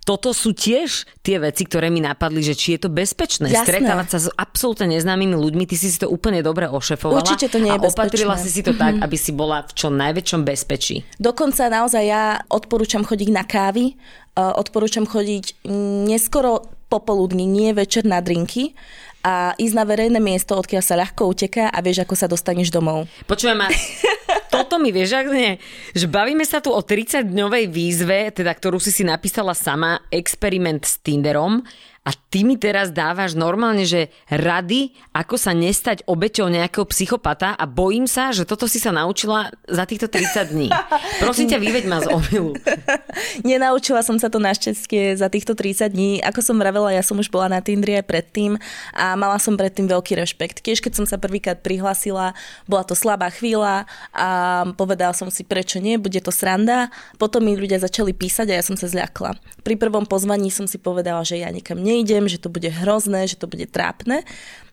toto 0.02 0.34
sú 0.34 0.50
tiež 0.50 1.06
tie 1.22 1.38
veci, 1.38 1.62
ktoré 1.62 1.86
mi 1.86 2.02
napadli, 2.02 2.42
že 2.42 2.58
či 2.58 2.74
je 2.74 2.86
to 2.86 2.90
bezpečné. 2.90 3.54
Jasné. 3.54 3.62
Stretávať 3.62 4.06
sa 4.10 4.18
s 4.18 4.28
absolútne 4.34 4.90
neznámymi 4.90 5.38
ľuďmi, 5.38 5.62
ty 5.70 5.78
si 5.78 5.94
si 5.94 5.98
to 6.02 6.10
úplne 6.10 6.42
dobre 6.42 6.66
ošefovala. 6.66 7.22
Určite 7.22 7.46
to 7.46 7.62
nie 7.62 7.70
je 7.70 7.78
a 7.78 7.86
opatrila 7.86 8.34
si 8.34 8.50
si 8.50 8.66
to 8.66 8.74
tak, 8.74 8.98
mhm. 8.98 9.02
aby 9.06 9.16
si 9.16 9.30
bola 9.30 9.62
v 9.62 9.72
čo 9.78 9.94
najväčšom 9.94 10.42
bezpečí. 10.42 11.06
Dokonca 11.22 11.70
naozaj 11.70 12.02
ja 12.02 12.42
odporúčam 12.50 13.06
chodiť 13.06 13.28
na 13.30 13.46
kávy, 13.46 13.94
odporúčam 14.36 15.04
chodiť 15.04 15.64
neskoro 16.08 16.64
popoludní, 16.92 17.48
nie 17.48 17.72
večer 17.72 18.04
na 18.04 18.20
drinky 18.20 18.76
a 19.24 19.54
ísť 19.56 19.74
na 19.78 19.84
verejné 19.86 20.20
miesto, 20.20 20.58
odkiaľ 20.58 20.82
sa 20.84 20.98
ľahko 20.98 21.30
uteká 21.30 21.70
a 21.70 21.78
vieš, 21.80 22.04
ako 22.04 22.14
sa 22.18 22.26
dostaneš 22.28 22.74
domov. 22.74 23.08
Počujem 23.24 23.54
ma, 23.54 23.70
toto 24.54 24.76
mi 24.82 24.90
vieš, 24.90 25.14
ak 25.16 25.28
nie, 25.30 25.56
že 25.94 26.10
bavíme 26.10 26.42
sa 26.42 26.60
tu 26.60 26.74
o 26.74 26.80
30-dňovej 26.82 27.64
výzve, 27.70 28.18
teda 28.34 28.52
ktorú 28.52 28.82
si 28.82 28.90
si 28.92 29.06
napísala 29.06 29.56
sama, 29.56 30.02
experiment 30.10 30.84
s 30.84 31.00
Tinderom 31.00 31.64
a 32.02 32.10
ty 32.10 32.42
mi 32.42 32.58
teraz 32.58 32.90
dávaš 32.90 33.38
normálne, 33.38 33.86
že 33.86 34.10
rady, 34.26 34.90
ako 35.14 35.38
sa 35.38 35.54
nestať 35.54 36.02
obeťou 36.10 36.50
nejakého 36.50 36.82
psychopata 36.90 37.54
a 37.54 37.62
bojím 37.62 38.10
sa, 38.10 38.34
že 38.34 38.42
toto 38.42 38.66
si 38.66 38.82
sa 38.82 38.90
naučila 38.90 39.54
za 39.70 39.86
týchto 39.86 40.10
30 40.10 40.50
dní. 40.50 40.66
Prosím 41.22 41.46
ťa, 41.54 41.62
vyveď 41.62 41.84
ma 41.86 42.02
z 42.02 42.10
omilu. 42.10 42.58
Nenaučila 43.46 44.02
som 44.02 44.18
sa 44.18 44.26
to 44.34 44.42
našťastie 44.42 45.14
za 45.14 45.30
týchto 45.30 45.54
30 45.54 45.94
dní. 45.94 46.12
Ako 46.26 46.42
som 46.42 46.58
vravela, 46.58 46.90
ja 46.90 47.06
som 47.06 47.22
už 47.22 47.30
bola 47.30 47.46
na 47.46 47.62
Tindri 47.62 47.94
aj 47.94 48.10
predtým 48.10 48.58
a 48.98 49.14
mala 49.14 49.38
som 49.38 49.54
predtým 49.54 49.86
veľký 49.86 50.18
rešpekt. 50.18 50.58
Tiež 50.58 50.82
keď 50.82 50.98
som 50.98 51.06
sa 51.06 51.22
prvýkrát 51.22 51.62
prihlasila, 51.62 52.34
bola 52.66 52.82
to 52.82 52.98
slabá 52.98 53.30
chvíľa 53.30 53.86
a 54.10 54.28
povedala 54.74 55.14
som 55.14 55.30
si, 55.30 55.46
prečo 55.46 55.78
nie, 55.78 56.02
bude 56.02 56.18
to 56.18 56.34
sranda. 56.34 56.90
Potom 57.14 57.46
mi 57.46 57.54
ľudia 57.54 57.78
začali 57.78 58.10
písať 58.10 58.50
a 58.50 58.58
ja 58.58 58.64
som 58.66 58.74
sa 58.74 58.90
zľakla. 58.90 59.38
Pri 59.62 59.78
prvom 59.78 60.02
pozvaní 60.02 60.50
som 60.50 60.66
si 60.66 60.82
povedala, 60.82 61.22
že 61.22 61.38
ja 61.38 61.46
nikam 61.54 61.78
nie 61.78 61.91
nejdem, 61.92 62.24
že 62.26 62.40
to 62.40 62.48
bude 62.48 62.68
hrozné, 62.72 63.28
že 63.28 63.36
to 63.36 63.44
bude 63.44 63.68
trápne. 63.68 64.24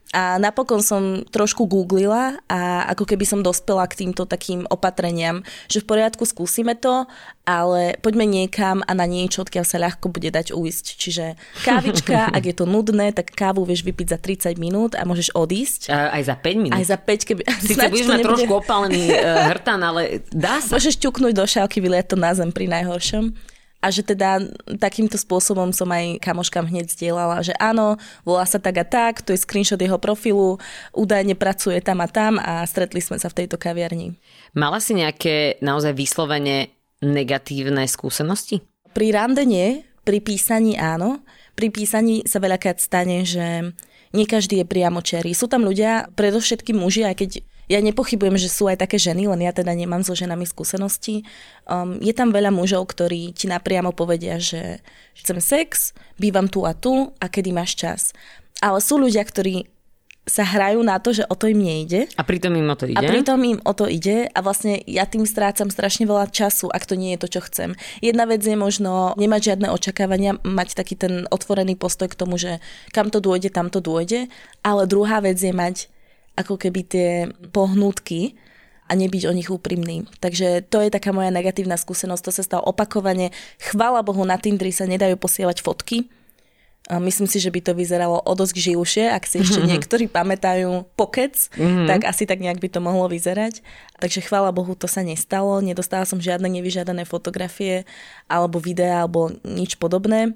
A 0.09 0.41
napokon 0.41 0.81
som 0.81 1.21
trošku 1.29 1.69
googlila 1.69 2.41
a 2.49 2.89
ako 2.89 3.05
keby 3.05 3.29
som 3.29 3.45
dospela 3.45 3.85
k 3.85 4.05
týmto 4.05 4.25
takým 4.25 4.65
opatreniam, 4.65 5.45
že 5.69 5.85
v 5.85 5.89
poriadku 5.93 6.25
skúsime 6.25 6.73
to, 6.73 7.05
ale 7.45 7.93
poďme 8.01 8.25
niekam 8.25 8.81
a 8.89 8.97
na 8.97 9.05
niečo, 9.05 9.45
odkiaľ 9.45 9.65
sa 9.69 9.77
ľahko 9.77 10.09
bude 10.09 10.33
dať 10.33 10.49
uísť. 10.49 10.85
Čiže 10.97 11.25
kávička, 11.61 12.25
ak 12.37 12.41
je 12.41 12.55
to 12.57 12.65
nudné, 12.65 13.13
tak 13.13 13.29
kávu 13.37 13.61
vieš 13.69 13.85
vypiť 13.85 14.07
za 14.09 14.17
30 14.17 14.57
minút 14.57 14.97
a 14.97 15.05
môžeš 15.05 15.29
odísť. 15.37 15.93
A 15.93 16.17
aj 16.17 16.33
za 16.33 16.35
5 16.41 16.57
minút. 16.57 16.77
Aj 16.81 16.85
za 16.89 16.97
5, 16.97 17.29
keby... 17.29 17.41
Sice 17.61 17.85
budeš 17.93 18.09
mať 18.09 18.25
trošku 18.25 18.53
opálený 18.65 19.13
uh, 19.13 19.53
hrtan, 19.53 19.77
ale 19.77 20.25
dá 20.33 20.57
sa. 20.57 20.81
Môžeš 20.81 20.97
ťuknúť 20.97 21.37
do 21.37 21.45
šálky, 21.45 21.85
vyliať 21.85 22.09
to 22.09 22.17
na 22.17 22.33
zem 22.33 22.49
pri 22.49 22.65
najhoršom 22.65 23.29
a 23.79 23.87
že 23.91 24.03
teda 24.03 24.43
takýmto 24.79 25.15
spôsobom 25.15 25.71
som 25.71 25.87
aj 25.91 26.19
kamoškám 26.19 26.67
hneď 26.67 26.91
zdieľala, 26.91 27.39
že 27.43 27.55
áno, 27.57 27.95
volá 28.27 28.43
sa 28.43 28.59
tak 28.59 28.75
a 28.83 28.85
tak, 28.85 29.23
to 29.23 29.31
je 29.31 29.39
screenshot 29.39 29.79
jeho 29.79 29.95
profilu, 29.95 30.59
údajne 30.91 31.39
pracuje 31.39 31.79
tam 31.79 32.03
a 32.03 32.07
tam 32.11 32.35
a 32.39 32.67
stretli 32.67 32.99
sme 32.99 33.15
sa 33.17 33.31
v 33.31 33.43
tejto 33.43 33.55
kaviarni. 33.55 34.19
Mala 34.51 34.83
si 34.83 34.99
nejaké 34.99 35.63
naozaj 35.63 35.95
vyslovene 35.95 36.75
negatívne 36.99 37.87
skúsenosti? 37.87 38.59
Pri 38.91 39.15
rande 39.15 39.47
nie, 39.47 39.87
pri 40.03 40.19
písaní 40.19 40.75
áno. 40.75 41.23
Pri 41.55 41.71
písaní 41.71 42.27
sa 42.27 42.43
veľakrát 42.43 42.79
stane, 42.79 43.23
že 43.23 43.75
nie 44.09 44.25
každý 44.25 44.63
je 44.63 44.65
priamočiarý. 44.65 45.31
Sú 45.37 45.45
tam 45.45 45.61
ľudia, 45.61 46.09
predovšetkým 46.17 46.81
muži, 46.81 47.05
aj 47.05 47.15
keď 47.19 47.29
ja 47.69 47.79
nepochybujem, 47.85 48.35
že 48.41 48.49
sú 48.49 48.65
aj 48.65 48.81
také 48.81 48.97
ženy, 48.97 49.29
len 49.29 49.45
ja 49.45 49.53
teda 49.53 49.69
nemám 49.77 50.01
so 50.01 50.17
ženami 50.17 50.49
skúsenosti. 50.49 51.21
Um, 51.69 52.01
je 52.01 52.11
tam 52.17 52.33
veľa 52.33 52.49
mužov, 52.49 52.89
ktorí 52.89 53.31
ti 53.37 53.45
napriamo 53.45 53.93
povedia, 53.93 54.41
že 54.41 54.81
chcem 55.13 55.37
sex, 55.37 55.93
bývam 56.17 56.49
tu 56.49 56.65
a 56.65 56.73
tu 56.73 57.13
a 57.21 57.25
kedy 57.29 57.53
máš 57.53 57.77
čas. 57.77 58.01
Ale 58.59 58.81
sú 58.81 58.97
ľudia, 58.97 59.21
ktorí 59.21 59.69
sa 60.29 60.45
hrajú 60.45 60.85
na 60.85 61.01
to, 61.01 61.09
že 61.13 61.25
o 61.25 61.33
to 61.33 61.49
im 61.49 61.57
nejde. 61.57 62.05
A 62.13 62.21
pritom 62.21 62.53
im 62.53 62.69
o 62.69 62.77
to 62.77 62.85
ide. 62.85 62.97
A 62.97 63.01
pritom 63.01 63.41
im 63.41 63.59
o 63.65 63.73
to 63.73 63.89
ide 63.89 64.29
a 64.29 64.39
vlastne 64.45 64.77
ja 64.85 65.09
tým 65.09 65.25
strácam 65.25 65.73
strašne 65.73 66.05
veľa 66.05 66.29
času, 66.29 66.69
ak 66.69 66.85
to 66.85 66.93
nie 66.93 67.17
je 67.17 67.21
to, 67.25 67.27
čo 67.37 67.41
chcem. 67.49 67.73
Jedna 67.99 68.29
vec 68.29 68.45
je 68.45 68.53
možno 68.53 69.17
nemať 69.17 69.53
žiadne 69.53 69.73
očakávania, 69.73 70.37
mať 70.45 70.77
taký 70.77 70.93
ten 70.95 71.25
otvorený 71.33 71.73
postoj 71.75 72.07
k 72.07 72.15
tomu, 72.15 72.37
že 72.37 72.61
kam 72.93 73.09
to 73.09 73.17
dôjde, 73.19 73.49
tam 73.49 73.73
to 73.73 73.81
dôjde, 73.81 74.29
ale 74.61 74.85
druhá 74.85 75.19
vec 75.19 75.41
je 75.41 75.49
mať 75.49 75.89
ako 76.39 76.55
keby 76.55 76.81
tie 76.87 77.09
pohnutky 77.51 78.39
a 78.89 78.97
nebyť 78.97 79.29
o 79.29 79.35
nich 79.35 79.51
úprimný. 79.51 80.07
Takže 80.23 80.65
to 80.65 80.81
je 80.81 80.89
taká 80.89 81.13
moja 81.13 81.29
negatívna 81.29 81.77
skúsenosť, 81.77 82.23
to 82.25 82.31
sa 82.33 82.43
stalo 82.47 82.63
opakovane. 82.65 83.29
Chvála 83.61 84.01
Bohu, 84.01 84.23
na 84.25 84.39
Tindri 84.39 84.73
sa 84.73 84.89
nedajú 84.89 85.19
posielať 85.19 85.61
fotky, 85.61 86.09
myslím 86.97 87.29
si, 87.29 87.37
že 87.37 87.53
by 87.53 87.61
to 87.61 87.77
vyzeralo 87.77 88.17
o 88.17 88.33
dosť 88.33 88.55
živšie, 88.57 89.05
ak 89.13 89.29
si 89.29 89.45
ešte 89.45 89.61
niektorí 89.69 90.09
pamätajú 90.09 90.89
pokec, 90.97 91.37
mm-hmm. 91.53 91.85
tak 91.85 92.09
asi 92.09 92.25
tak 92.25 92.41
nejak 92.41 92.57
by 92.57 92.65
to 92.73 92.81
mohlo 92.81 93.05
vyzerať. 93.05 93.61
Takže 94.01 94.25
chvála 94.25 94.49
Bohu, 94.49 94.73
to 94.73 94.89
sa 94.89 95.05
nestalo. 95.05 95.61
Nedostala 95.61 96.09
som 96.09 96.17
žiadne 96.17 96.49
nevyžiadané 96.49 97.05
fotografie 97.05 97.85
alebo 98.25 98.57
videá 98.57 99.05
alebo 99.05 99.29
nič 99.45 99.77
podobné 99.77 100.33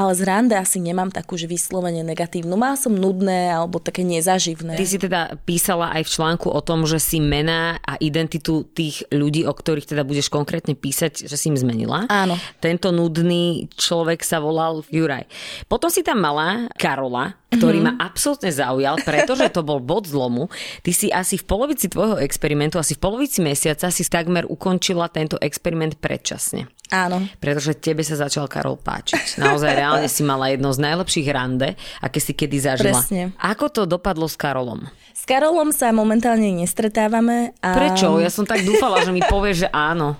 ale 0.00 0.16
z 0.16 0.22
rande 0.24 0.56
asi 0.56 0.80
nemám 0.80 1.12
takú 1.12 1.36
že 1.36 1.44
vyslovene 1.44 2.00
negatívnu. 2.00 2.56
Má 2.56 2.72
som 2.80 2.96
nudné 2.96 3.52
alebo 3.52 3.76
také 3.76 4.00
nezaživné. 4.00 4.80
Ty 4.80 4.86
si 4.88 4.96
teda 4.96 5.36
písala 5.44 5.92
aj 6.00 6.08
v 6.08 6.12
článku 6.16 6.48
o 6.48 6.60
tom, 6.64 6.88
že 6.88 6.96
si 6.96 7.20
mená 7.20 7.76
a 7.84 8.00
identitu 8.00 8.64
tých 8.64 9.04
ľudí, 9.12 9.44
o 9.44 9.52
ktorých 9.52 9.84
teda 9.84 10.08
budeš 10.08 10.32
konkrétne 10.32 10.72
písať, 10.72 11.28
že 11.28 11.36
si 11.36 11.52
im 11.52 11.60
zmenila. 11.60 12.08
Áno. 12.08 12.40
Tento 12.64 12.88
nudný 12.88 13.68
človek 13.76 14.24
sa 14.24 14.40
volal 14.40 14.80
Juraj. 14.88 15.28
Potom 15.68 15.92
si 15.92 16.00
tam 16.00 16.24
mala 16.24 16.72
Karola, 16.80 17.36
ktorý 17.50 17.82
mm-hmm. 17.82 17.98
ma 17.98 18.06
absolútne 18.06 18.50
zaujal, 18.54 18.96
pretože 19.02 19.50
to 19.50 19.66
bol 19.66 19.82
bod 19.82 20.06
zlomu. 20.06 20.46
Ty 20.86 20.90
si 20.94 21.10
asi 21.10 21.34
v 21.34 21.44
polovici 21.44 21.90
tvojho 21.90 22.22
experimentu, 22.22 22.78
asi 22.78 22.94
v 22.94 23.02
polovici 23.02 23.42
mesiaca 23.42 23.90
si 23.90 24.06
takmer 24.06 24.46
ukončila 24.46 25.10
tento 25.10 25.34
experiment 25.42 25.98
predčasne. 25.98 26.70
Áno. 26.90 27.22
Pretože 27.38 27.78
tebe 27.78 28.02
sa 28.02 28.18
začal 28.18 28.50
Karol 28.50 28.74
páčiť. 28.78 29.38
Naozaj 29.38 29.70
reálne 29.78 30.08
si 30.10 30.26
mala 30.26 30.50
jedno 30.50 30.74
z 30.74 30.82
najlepších 30.82 31.28
rande, 31.30 31.78
aké 32.02 32.18
si 32.18 32.34
kedy 32.34 32.58
zažila. 32.58 32.98
Presne. 32.98 33.30
Ako 33.38 33.70
to 33.70 33.82
dopadlo 33.86 34.26
s 34.26 34.34
Karolom? 34.34 34.90
S 35.14 35.22
Karolom 35.22 35.70
sa 35.70 35.94
momentálne 35.94 36.50
nestretávame. 36.50 37.54
A... 37.62 37.74
Prečo? 37.74 38.18
Ja 38.18 38.30
som 38.30 38.42
tak 38.42 38.66
dúfala, 38.66 39.06
že 39.06 39.14
mi 39.14 39.22
povieš, 39.22 39.66
že 39.66 39.68
áno. 39.70 40.18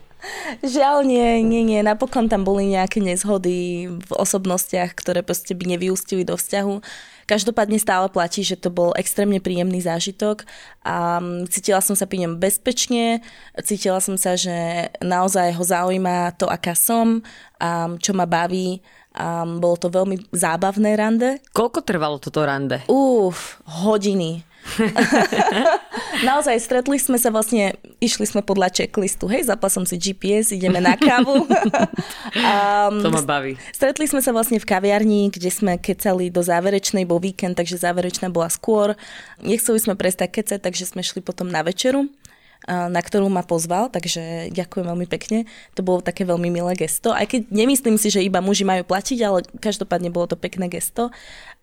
Žiaľ 0.60 1.08
nie, 1.08 1.40
nie, 1.40 1.62
nie. 1.64 1.80
Napokon 1.80 2.28
tam 2.28 2.44
boli 2.44 2.68
nejaké 2.68 3.00
nezhody 3.00 3.88
v 3.88 4.10
osobnostiach, 4.12 4.92
ktoré 4.92 5.24
proste 5.24 5.56
by 5.56 5.76
nevyústili 5.76 6.28
do 6.28 6.36
vzťahu. 6.36 6.74
Každopádne 7.30 7.78
stále 7.78 8.10
platí, 8.10 8.42
že 8.42 8.58
to 8.58 8.74
bol 8.74 8.90
extrémne 8.98 9.38
príjemný 9.38 9.78
zážitok 9.78 10.42
a 10.82 11.22
mm, 11.22 11.46
cítila 11.46 11.78
som 11.78 11.94
sa 11.94 12.10
pri 12.10 12.26
ňom 12.26 12.42
bezpečne, 12.42 13.22
cítila 13.62 14.02
som 14.02 14.18
sa, 14.18 14.34
že 14.34 14.90
naozaj 14.98 15.54
ho 15.54 15.62
zaujíma 15.62 16.34
to, 16.34 16.50
aká 16.50 16.74
som, 16.74 17.22
a 17.62 17.94
čo 18.02 18.18
ma 18.18 18.26
baví. 18.26 18.82
A 19.14 19.42
bolo 19.42 19.74
to 19.74 19.90
veľmi 19.90 20.30
zábavné 20.30 20.94
rande. 20.94 21.42
Koľko 21.50 21.82
trvalo 21.82 22.22
toto 22.22 22.42
rande? 22.46 22.82
Uf, 22.90 23.62
hodiny. 23.66 24.42
Naozaj, 26.20 26.56
stretli 26.60 26.96
sme 27.00 27.16
sa 27.16 27.32
vlastne, 27.32 27.76
išli 27.98 28.28
sme 28.28 28.44
podľa 28.44 28.68
checklistu, 28.68 29.24
hej, 29.32 29.48
zapla 29.48 29.68
som 29.72 29.88
si 29.88 29.96
GPS, 29.96 30.52
ideme 30.52 30.78
na 30.78 30.94
kávu. 30.96 31.44
um, 31.48 32.94
to 33.00 33.08
ma 33.08 33.22
baví. 33.24 33.56
Stretli 33.72 34.04
sme 34.04 34.20
sa 34.20 34.30
vlastne 34.36 34.60
v 34.60 34.68
kaviarni, 34.68 35.32
kde 35.32 35.48
sme 35.48 35.80
kecali 35.80 36.28
do 36.28 36.44
záverečnej, 36.44 37.08
bol 37.08 37.18
víkend, 37.18 37.56
takže 37.56 37.80
záverečná 37.80 38.28
bola 38.28 38.52
skôr. 38.52 38.92
Nechceli 39.40 39.80
sme 39.80 39.96
prestať 39.96 40.40
kecať, 40.40 40.60
takže 40.60 40.84
sme 40.84 41.00
šli 41.00 41.24
potom 41.24 41.48
na 41.48 41.64
večeru 41.64 42.08
na 42.68 43.00
ktorú 43.00 43.32
ma 43.32 43.40
pozval, 43.40 43.88
takže 43.88 44.52
ďakujem 44.52 44.84
veľmi 44.84 45.06
pekne. 45.08 45.48
To 45.74 45.80
bolo 45.80 46.04
také 46.04 46.28
veľmi 46.28 46.52
milé 46.52 46.76
gesto, 46.76 47.08
aj 47.08 47.32
keď 47.32 47.40
nemyslím 47.48 47.96
si, 47.96 48.12
že 48.12 48.20
iba 48.20 48.44
muži 48.44 48.68
majú 48.68 48.84
platiť, 48.84 49.18
ale 49.24 49.48
každopádne 49.64 50.12
bolo 50.12 50.28
to 50.28 50.36
pekné 50.36 50.68
gesto 50.68 51.08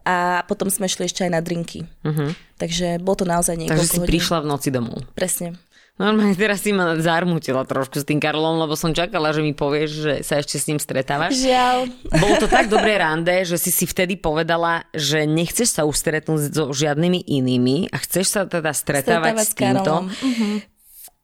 a 0.07 0.15
potom 0.47 0.71
sme 0.71 0.87
šli 0.87 1.11
ešte 1.11 1.27
aj 1.27 1.31
na 1.35 1.43
drinky. 1.43 1.83
Uh-huh. 2.07 2.31
Takže 2.55 3.03
bolo 3.03 3.19
to 3.19 3.25
naozaj 3.27 3.59
niekoľko 3.59 3.75
Takže 3.75 3.91
si 3.91 3.99
hodín. 3.99 4.11
prišla 4.15 4.37
v 4.39 4.47
noci 4.47 4.69
domov. 4.71 5.03
Presne. 5.11 5.59
Normálne 5.97 6.37
teraz 6.37 6.61
si 6.61 6.69
ma 6.77 6.93
zarmutila 6.93 7.65
trošku 7.65 7.97
s 7.97 8.05
tým 8.05 8.21
Karolom, 8.21 8.61
lebo 8.61 8.77
som 8.77 8.93
čakala, 8.93 9.33
že 9.33 9.41
mi 9.41 9.57
povieš, 9.57 9.89
že 9.89 10.13
sa 10.21 10.37
ešte 10.37 10.61
s 10.61 10.69
ním 10.69 10.77
stretávaš. 10.77 11.41
Žiaľ. 11.41 11.89
Bolo 12.21 12.35
to 12.37 12.45
tak 12.45 12.69
dobré 12.69 12.95
rande, 13.01 13.33
že 13.49 13.57
si 13.57 13.73
si 13.73 13.89
vtedy 13.89 14.13
povedala, 14.13 14.85
že 14.93 15.25
nechceš 15.25 15.81
sa 15.81 15.89
už 15.89 15.97
stretnúť 15.97 16.53
so 16.53 16.69
žiadnymi 16.69 17.25
inými 17.25 17.89
a 17.89 17.97
chceš 17.97 18.29
sa 18.29 18.41
teda 18.45 18.77
stretávať, 18.77 19.41
stretávať 19.41 19.45
s 19.49 19.53
týmto. 19.57 19.93
Uh-huh. 20.05 20.57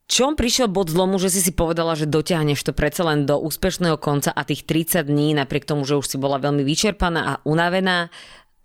čom 0.09 0.33
prišiel 0.33 0.73
bod 0.73 0.89
zlomu, 0.89 1.21
že 1.21 1.29
si 1.29 1.45
si 1.45 1.53
povedala, 1.53 1.93
že 1.93 2.09
dotiahneš 2.09 2.65
to 2.65 2.73
predsa 2.73 3.05
len 3.05 3.29
do 3.29 3.37
úspešného 3.37 4.01
konca 4.01 4.33
a 4.33 4.41
tých 4.41 4.65
30 4.65 5.05
dní, 5.05 5.37
napriek 5.37 5.69
tomu, 5.69 5.85
že 5.85 6.01
už 6.01 6.09
si 6.09 6.17
bola 6.17 6.41
veľmi 6.41 6.65
vyčerpaná 6.65 7.21
a 7.29 7.33
unavená, 7.45 8.09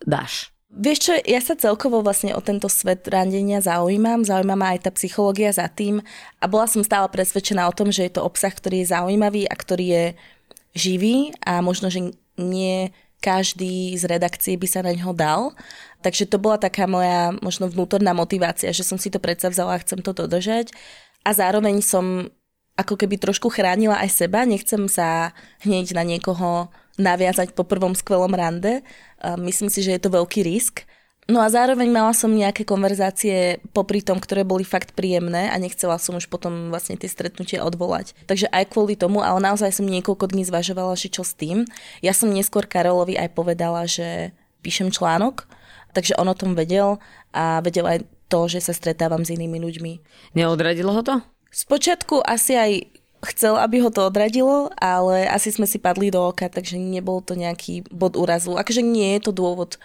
dáš? 0.04 0.52
Vieš 0.68 0.98
čo, 1.00 1.12
ja 1.24 1.40
sa 1.40 1.56
celkovo 1.56 2.04
vlastne 2.04 2.36
o 2.36 2.44
tento 2.44 2.68
svet 2.68 3.08
randenia 3.08 3.64
zaujímam, 3.64 4.20
zaujíma 4.20 4.52
ma 4.52 4.76
aj 4.76 4.84
tá 4.84 4.90
psychológia 4.92 5.48
za 5.48 5.64
tým 5.64 6.04
a 6.38 6.44
bola 6.44 6.68
som 6.68 6.84
stále 6.84 7.08
presvedčená 7.08 7.64
o 7.64 7.72
tom, 7.72 7.88
že 7.88 8.04
je 8.04 8.20
to 8.20 8.20
obsah, 8.20 8.52
ktorý 8.52 8.84
je 8.84 8.92
zaujímavý 8.92 9.48
a 9.48 9.54
ktorý 9.56 9.86
je 9.88 10.04
živý 10.76 11.32
a 11.40 11.64
možno, 11.64 11.88
že 11.88 12.12
nie 12.36 12.92
každý 13.18 13.96
z 13.98 14.04
redakcie 14.06 14.54
by 14.54 14.68
sa 14.68 14.80
na 14.84 14.94
ňo 14.94 15.16
dal. 15.16 15.56
Takže 16.04 16.30
to 16.30 16.38
bola 16.38 16.60
taká 16.60 16.86
moja 16.86 17.34
možno 17.42 17.66
vnútorná 17.66 18.14
motivácia, 18.14 18.70
že 18.70 18.86
som 18.86 19.00
si 19.00 19.10
to 19.10 19.18
predsa 19.18 19.50
vzala 19.50 19.74
a 19.74 19.82
chcem 19.82 19.98
to 19.98 20.14
dodržať. 20.14 20.70
A 21.26 21.34
zároveň 21.34 21.82
som 21.82 22.30
ako 22.78 22.94
keby 22.94 23.18
trošku 23.18 23.50
chránila 23.50 23.98
aj 23.98 24.22
seba, 24.22 24.46
nechcem 24.46 24.86
sa 24.86 25.34
hneď 25.66 25.98
na 25.98 26.06
niekoho 26.06 26.70
naviazať 26.98 27.54
po 27.54 27.62
prvom 27.62 27.94
skvelom 27.94 28.34
rande. 28.34 28.82
Myslím 29.38 29.70
si, 29.70 29.80
že 29.86 29.94
je 29.96 30.02
to 30.02 30.10
veľký 30.12 30.42
risk. 30.42 30.84
No 31.28 31.44
a 31.44 31.52
zároveň 31.52 31.92
mala 31.92 32.16
som 32.16 32.32
nejaké 32.32 32.64
konverzácie 32.64 33.60
popri 33.76 34.00
tom, 34.00 34.16
ktoré 34.16 34.48
boli 34.48 34.64
fakt 34.64 34.96
príjemné 34.96 35.52
a 35.52 35.60
nechcela 35.60 36.00
som 36.00 36.16
už 36.16 36.24
potom 36.32 36.72
vlastne 36.72 36.96
tie 36.96 37.04
stretnutie 37.04 37.60
odvolať. 37.60 38.16
Takže 38.24 38.48
aj 38.48 38.72
kvôli 38.72 38.96
tomu, 38.96 39.20
ale 39.20 39.36
naozaj 39.44 39.76
som 39.76 39.84
niekoľko 39.84 40.32
dní 40.32 40.48
zvažovala, 40.48 40.96
že 40.96 41.12
čo 41.12 41.28
s 41.28 41.36
tým. 41.36 41.68
Ja 42.00 42.16
som 42.16 42.32
neskôr 42.32 42.64
Karolovi 42.64 43.20
aj 43.20 43.36
povedala, 43.36 43.84
že 43.84 44.32
píšem 44.64 44.88
článok, 44.88 45.44
takže 45.92 46.16
on 46.16 46.32
o 46.32 46.34
tom 46.34 46.56
vedel 46.56 46.96
a 47.36 47.60
vedel 47.60 47.84
aj 47.84 48.08
to, 48.32 48.48
že 48.48 48.64
sa 48.64 48.72
stretávam 48.72 49.20
s 49.20 49.28
inými 49.28 49.60
ľuďmi. 49.60 49.92
Neodradilo 50.32 50.96
ho 50.96 51.04
to? 51.04 51.20
Spočiatku 51.52 52.24
asi 52.24 52.56
aj 52.56 52.72
chcel, 53.24 53.58
aby 53.58 53.82
ho 53.82 53.90
to 53.90 54.06
odradilo, 54.06 54.70
ale 54.78 55.26
asi 55.26 55.50
sme 55.50 55.66
si 55.66 55.82
padli 55.82 56.12
do 56.12 56.22
oka, 56.22 56.46
takže 56.46 56.78
nebol 56.78 57.18
to 57.18 57.34
nejaký 57.34 57.86
bod 57.90 58.14
úrazu. 58.14 58.54
Akože 58.54 58.84
nie 58.84 59.18
je 59.18 59.30
to 59.30 59.32
dôvod, 59.34 59.80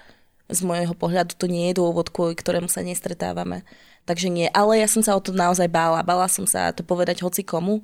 z 0.52 0.60
môjho 0.62 0.94
pohľadu 0.94 1.34
to 1.34 1.50
nie 1.50 1.72
je 1.72 1.80
dôvod, 1.82 2.14
kvôli 2.14 2.38
ktorému 2.38 2.70
sa 2.70 2.86
nestretávame. 2.86 3.66
Takže 4.04 4.28
nie, 4.28 4.52
ale 4.52 4.84
ja 4.84 4.88
som 4.92 5.00
sa 5.00 5.16
o 5.16 5.24
to 5.24 5.32
naozaj 5.32 5.72
bála. 5.72 6.04
Bála 6.04 6.28
som 6.28 6.44
sa 6.44 6.76
to 6.76 6.84
povedať 6.84 7.24
hoci 7.24 7.42
komu. 7.42 7.80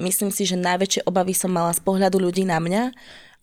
Myslím 0.00 0.32
si, 0.32 0.48
že 0.48 0.56
najväčšie 0.56 1.04
obavy 1.04 1.36
som 1.36 1.52
mala 1.52 1.76
z 1.76 1.84
pohľadu 1.84 2.16
ľudí 2.16 2.48
na 2.48 2.56
mňa. 2.56 2.82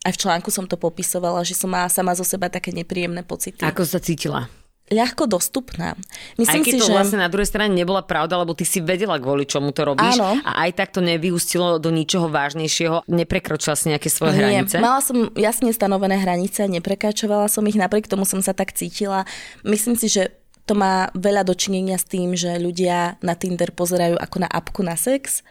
Aj 0.06 0.12
v 0.14 0.22
článku 0.22 0.50
som 0.50 0.66
to 0.66 0.74
popisovala, 0.74 1.46
že 1.46 1.54
som 1.54 1.70
mala 1.70 1.86
sama 1.86 2.18
zo 2.18 2.26
seba 2.26 2.50
také 2.50 2.74
nepríjemné 2.74 3.22
pocity. 3.22 3.62
Ako 3.62 3.86
sa 3.86 4.02
cítila? 4.02 4.50
Ľahko 4.86 5.26
dostupná. 5.26 5.98
Myslím 6.38 6.62
aj 6.62 6.66
keď 6.70 6.74
si, 6.78 6.82
to 6.82 6.88
že... 6.90 6.94
vlastne 6.94 7.18
na 7.18 7.30
druhej 7.30 7.50
strane 7.50 7.74
nebola 7.74 8.06
pravda, 8.06 8.38
lebo 8.38 8.54
ty 8.54 8.70
si 8.70 8.86
vedela, 8.86 9.18
kvôli 9.18 9.50
čomu 9.50 9.74
to 9.74 9.82
robíš 9.82 10.22
Áno. 10.22 10.38
a 10.46 10.70
aj 10.70 10.72
tak 10.78 10.94
to 10.94 11.02
nevyústilo 11.02 11.82
do 11.82 11.90
ničoho 11.90 12.30
vážnejšieho, 12.30 13.10
neprekročila 13.10 13.74
si 13.74 13.90
nejaké 13.90 14.14
svoje 14.14 14.38
Nie, 14.38 14.62
hranice? 14.62 14.78
mala 14.78 15.02
som 15.02 15.34
jasne 15.34 15.74
stanovené 15.74 16.22
hranice, 16.22 16.70
neprekračovala 16.70 17.50
som 17.50 17.66
ich, 17.66 17.78
napriek 17.78 18.06
tomu 18.06 18.30
som 18.30 18.46
sa 18.46 18.54
tak 18.54 18.78
cítila. 18.78 19.26
Myslím 19.66 19.98
si, 19.98 20.06
že 20.06 20.38
to 20.70 20.78
má 20.78 21.10
veľa 21.18 21.46
dočinenia 21.46 21.98
s 21.98 22.06
tým, 22.06 22.38
že 22.38 22.58
ľudia 22.62 23.18
na 23.26 23.34
Tinder 23.34 23.74
pozerajú 23.74 24.18
ako 24.22 24.38
na 24.46 24.50
apku 24.50 24.82
na 24.86 24.98
sex 24.98 25.42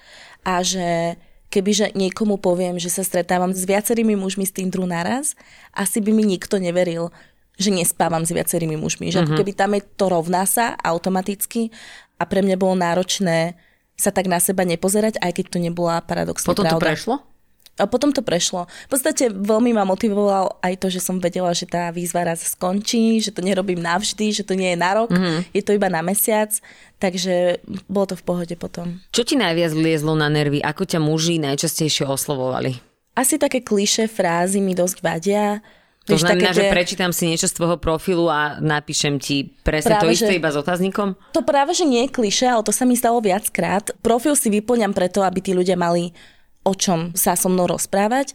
a 0.46 0.62
že 0.62 1.18
kebyže 1.50 1.94
niekomu 1.94 2.38
poviem, 2.38 2.82
že 2.82 2.90
sa 2.90 3.06
stretávam 3.06 3.54
s 3.54 3.62
viacerými 3.62 4.18
mužmi 4.18 4.42
z 4.42 4.62
Tinderu 4.62 4.90
naraz, 4.90 5.38
asi 5.70 6.02
by 6.02 6.10
mi 6.10 6.26
nikto 6.26 6.58
neveril, 6.58 7.14
že 7.54 7.70
nespávam 7.70 8.26
s 8.26 8.34
viacerými 8.34 8.74
mužmi. 8.74 9.14
Že 9.14 9.24
uh-huh. 9.24 9.38
keby 9.38 9.52
tam 9.54 9.78
je 9.78 9.82
to 9.94 10.10
rovná 10.10 10.42
sa 10.44 10.74
automaticky 10.82 11.70
a 12.18 12.26
pre 12.26 12.42
mňa 12.42 12.56
bolo 12.58 12.74
náročné 12.78 13.54
sa 13.94 14.10
tak 14.10 14.26
na 14.26 14.42
seba 14.42 14.66
nepozerať, 14.66 15.22
aj 15.22 15.32
keď 15.38 15.44
to 15.54 15.58
nebola 15.62 16.02
paradoxne 16.02 16.50
Potom 16.50 16.66
pravda. 16.66 16.82
to 16.82 16.86
prešlo? 16.86 17.14
A 17.74 17.90
potom 17.90 18.14
to 18.14 18.22
prešlo. 18.22 18.70
V 18.86 18.90
podstate 18.94 19.34
veľmi 19.34 19.74
ma 19.74 19.82
motivoval 19.82 20.62
aj 20.62 20.78
to, 20.78 20.86
že 20.94 21.02
som 21.02 21.18
vedela, 21.18 21.50
že 21.50 21.66
tá 21.66 21.90
výzva 21.90 22.22
raz 22.22 22.46
skončí, 22.46 23.18
že 23.18 23.34
to 23.34 23.42
nerobím 23.42 23.82
navždy, 23.82 24.30
že 24.30 24.46
to 24.46 24.54
nie 24.54 24.74
je 24.74 24.78
na 24.78 24.94
rok, 24.94 25.10
mm-hmm. 25.10 25.50
je 25.50 25.62
to 25.62 25.74
iba 25.74 25.90
na 25.90 25.98
mesiac, 25.98 26.54
takže 27.02 27.58
bolo 27.90 28.14
to 28.14 28.16
v 28.18 28.22
pohode 28.22 28.54
potom. 28.54 29.02
Čo 29.10 29.26
ti 29.26 29.34
najviac 29.34 29.74
vliezlo 29.74 30.14
na 30.14 30.30
nervy? 30.30 30.62
Ako 30.62 30.86
ťa 30.86 31.02
muži 31.02 31.42
najčastejšie 31.42 32.06
oslovovali? 32.06 32.78
Asi 33.18 33.42
také 33.42 33.58
kliše 33.58 34.06
frázy 34.06 34.62
mi 34.62 34.78
dosť 34.78 34.98
vadia 35.02 35.58
to 36.04 36.20
Víš, 36.20 36.28
znamená, 36.28 36.52
že 36.52 36.68
tie... 36.68 36.72
prečítam 36.72 37.10
si 37.16 37.24
niečo 37.24 37.48
z 37.48 37.56
tvojho 37.56 37.80
profilu 37.80 38.28
a 38.28 38.60
napíšem 38.60 39.16
ti 39.16 39.56
presne 39.64 39.96
práve, 39.96 40.04
to 40.04 40.08
isté 40.12 40.32
že... 40.36 40.38
iba 40.38 40.52
s 40.52 40.56
otáznikom? 40.60 41.16
To 41.32 41.40
práve, 41.40 41.72
že 41.72 41.88
nie 41.88 42.04
je 42.04 42.12
kliše, 42.12 42.44
ale 42.44 42.60
to 42.60 42.76
sa 42.76 42.84
mi 42.84 42.92
stalo 42.92 43.24
viackrát. 43.24 43.88
Profil 44.04 44.36
si 44.36 44.52
vyplňam 44.52 44.92
preto, 44.92 45.24
aby 45.24 45.40
tí 45.40 45.56
ľudia 45.56 45.80
mali 45.80 46.12
o 46.64 46.72
čom 46.72 47.12
sa 47.12 47.36
so 47.36 47.52
mnou 47.52 47.68
rozprávať 47.68 48.32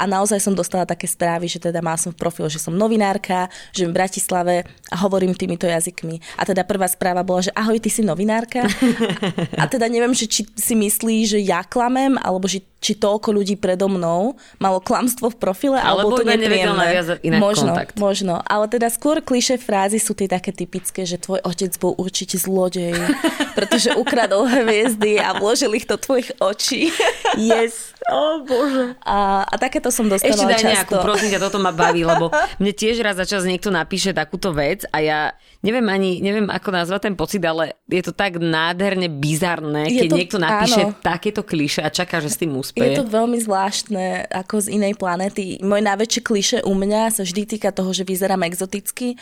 a 0.00 0.08
naozaj 0.08 0.40
som 0.40 0.56
dostala 0.56 0.88
také 0.88 1.04
správy, 1.06 1.46
že 1.46 1.60
teda 1.60 1.84
mal 1.84 2.00
som 2.00 2.10
v 2.10 2.18
profil, 2.18 2.48
že 2.48 2.58
som 2.58 2.72
novinárka, 2.72 3.52
že 3.70 3.86
v 3.86 3.94
Bratislave 3.94 4.64
a 4.88 4.96
hovorím 5.04 5.36
týmito 5.36 5.68
jazykmi. 5.68 6.18
A 6.40 6.48
teda 6.48 6.64
prvá 6.64 6.88
správa 6.88 7.20
bola, 7.22 7.44
že 7.44 7.52
ahoj, 7.54 7.78
ty 7.78 7.92
si 7.92 8.02
novinárka. 8.02 8.64
a 9.62 9.64
teda 9.68 9.86
neviem, 9.86 10.16
že 10.16 10.26
či 10.26 10.48
si 10.56 10.74
myslí, 10.74 11.36
že 11.36 11.38
ja 11.44 11.62
klamem, 11.62 12.16
alebo 12.18 12.48
že 12.48 12.64
či 12.82 12.98
toľko 12.98 13.30
ľudí 13.30 13.54
predo 13.54 13.86
mnou 13.86 14.34
malo 14.58 14.82
klamstvo 14.82 15.30
v 15.30 15.38
profile, 15.38 15.78
alebo, 15.78 16.18
alebo 16.18 16.18
to 16.18 16.26
nepríjemné. 16.26 17.22
inak 17.22 17.38
možno, 17.38 17.70
kontakt. 17.70 17.94
možno. 17.94 18.34
Ale 18.42 18.66
teda 18.66 18.90
skôr 18.90 19.22
kliše 19.22 19.54
frázy 19.62 20.02
sú 20.02 20.18
tie 20.18 20.26
také 20.26 20.50
typické, 20.50 21.06
že 21.06 21.22
tvoj 21.22 21.46
otec 21.46 21.70
bol 21.78 21.94
určite 21.94 22.42
zlodej, 22.42 22.98
pretože 23.58 23.94
ukradol 23.94 24.50
hviezdy 24.50 25.22
a 25.22 25.38
vložil 25.38 25.70
ich 25.78 25.86
do 25.86 25.94
tvojich 25.94 26.34
očí. 26.42 26.90
yes. 27.38 27.91
Oh, 28.10 28.42
bože. 28.42 28.98
A, 29.06 29.46
a 29.46 29.54
takéto 29.60 29.94
som 29.94 30.10
dostala 30.10 30.34
Ešte 30.34 30.46
daj 30.48 30.58
často. 30.58 30.72
nejakú, 30.74 30.94
prosím 31.04 31.30
ťa, 31.30 31.40
toto 31.42 31.58
ma 31.62 31.70
baví, 31.70 32.02
lebo 32.02 32.32
mne 32.58 32.72
tiež 32.74 32.98
raz 33.04 33.18
za 33.18 33.26
čas 33.28 33.46
niekto 33.46 33.70
napíše 33.70 34.10
takúto 34.10 34.50
vec 34.50 34.82
a 34.90 34.98
ja 34.98 35.18
neviem 35.62 35.86
ani, 35.86 36.18
neviem 36.18 36.50
ako 36.50 36.68
nazvať 36.74 37.10
ten 37.10 37.14
pocit, 37.14 37.42
ale 37.46 37.78
je 37.86 38.02
to 38.02 38.10
tak 38.10 38.42
nádherne 38.42 39.06
bizarné, 39.06 39.86
keď 39.86 40.08
to, 40.10 40.16
niekto 40.18 40.38
napíše 40.42 40.82
áno. 40.90 40.98
takéto 40.98 41.46
kliše 41.46 41.80
a 41.84 41.88
čaká, 41.92 42.18
že 42.18 42.34
s 42.34 42.40
tým 42.42 42.52
úspeje. 42.58 42.98
Je 42.98 43.00
to 43.02 43.06
veľmi 43.06 43.38
zvláštne, 43.38 44.26
ako 44.34 44.66
z 44.66 44.68
inej 44.74 44.98
planety. 44.98 45.62
Moje 45.62 45.82
najväčšie 45.86 46.22
kliše 46.26 46.58
u 46.66 46.74
mňa 46.74 47.14
sa 47.14 47.22
vždy 47.22 47.42
týka 47.46 47.70
toho, 47.70 47.94
že 47.94 48.02
vyzerám 48.02 48.42
exoticky 48.42 49.14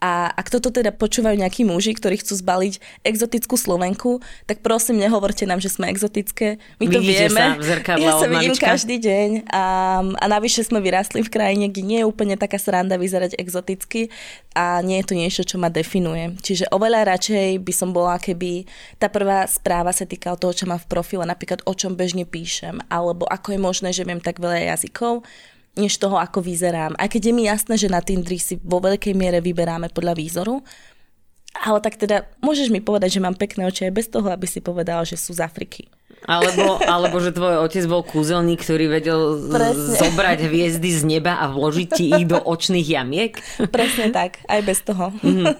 a 0.00 0.32
ak 0.32 0.48
toto 0.48 0.72
teda 0.72 0.96
počúvajú 0.96 1.36
nejakí 1.36 1.68
muži, 1.68 1.92
ktorí 1.92 2.24
chcú 2.24 2.40
zbaliť 2.40 3.04
exotickú 3.04 3.60
Slovenku, 3.60 4.24
tak 4.48 4.64
prosím, 4.64 4.96
nehovorte 4.96 5.44
nám, 5.44 5.60
že 5.60 5.68
sme 5.68 5.92
exotické. 5.92 6.56
My 6.80 6.88
to 6.88 7.04
Vidíte 7.04 7.28
vieme. 7.28 7.40
Sa 7.44 7.60
v 7.60 7.64
zrkadle 7.68 8.04
ja 8.08 8.12
sa 8.16 8.26
vidím 8.26 8.56
malička. 8.56 8.66
každý 8.72 8.96
deň 8.96 9.28
a, 9.52 9.64
a 10.16 10.24
navyše 10.24 10.64
sme 10.64 10.80
vyrastli 10.80 11.20
v 11.20 11.28
krajine, 11.28 11.68
kde 11.68 11.82
nie 11.84 11.98
je 12.00 12.08
úplne 12.08 12.40
taká 12.40 12.56
sranda 12.56 12.96
vyzerať 12.96 13.36
exoticky 13.36 14.08
a 14.56 14.80
nie 14.80 15.04
je 15.04 15.06
to 15.06 15.14
niečo, 15.14 15.42
čo 15.44 15.60
ma 15.60 15.68
definuje. 15.68 16.32
Čiže 16.40 16.72
oveľa 16.72 17.12
radšej 17.12 17.60
by 17.60 17.72
som 17.76 17.92
bola, 17.92 18.16
keby 18.16 18.64
tá 18.96 19.12
prvá 19.12 19.44
správa 19.44 19.92
sa 19.92 20.08
týkala 20.08 20.40
toho, 20.40 20.56
čo 20.56 20.64
má 20.64 20.80
v 20.80 20.88
profile, 20.88 21.28
napríklad 21.28 21.60
o 21.68 21.76
čom 21.76 21.92
bežne 21.92 22.24
píšem, 22.24 22.80
alebo 22.88 23.28
ako 23.28 23.52
je 23.52 23.60
možné, 23.60 23.88
že 23.92 24.08
viem 24.08 24.18
tak 24.18 24.40
veľa 24.40 24.72
jazykov 24.72 25.28
než 25.78 25.98
toho, 25.98 26.18
ako 26.18 26.42
vyzerám. 26.42 26.98
Aj 26.98 27.06
keď 27.06 27.30
je 27.30 27.36
mi 27.36 27.44
jasné, 27.46 27.74
že 27.78 27.92
na 27.92 28.02
Tindri 28.02 28.42
si 28.42 28.58
vo 28.58 28.82
veľkej 28.82 29.14
miere 29.14 29.38
vyberáme 29.38 29.90
podľa 29.94 30.18
výzoru, 30.18 30.62
ale 31.50 31.78
tak 31.82 31.98
teda 31.98 32.30
môžeš 32.42 32.70
mi 32.70 32.78
povedať, 32.78 33.18
že 33.18 33.24
mám 33.24 33.34
pekné 33.34 33.66
oči 33.66 33.90
aj 33.90 33.94
bez 33.94 34.06
toho, 34.06 34.26
aby 34.30 34.46
si 34.46 34.62
povedal, 34.62 35.02
že 35.02 35.18
sú 35.18 35.34
z 35.34 35.42
Afriky. 35.42 35.90
Alebo, 36.28 36.76
alebo 36.84 37.16
že 37.16 37.32
tvoj 37.32 37.64
otec 37.64 37.84
bol 37.88 38.04
kúzelník, 38.04 38.60
ktorý 38.60 38.92
vedel 38.92 39.40
Presne. 39.48 39.98
zobrať 39.98 40.38
hviezdy 40.46 40.90
z 40.92 41.02
neba 41.08 41.40
a 41.40 41.48
vložiť 41.48 41.88
ti 41.96 42.12
ich 42.12 42.28
do 42.28 42.36
očných 42.36 42.86
jamiek? 42.86 43.32
Presne 43.72 44.12
tak, 44.12 44.44
aj 44.44 44.60
bez 44.60 44.84
toho. 44.84 45.16
Mm. 45.24 45.56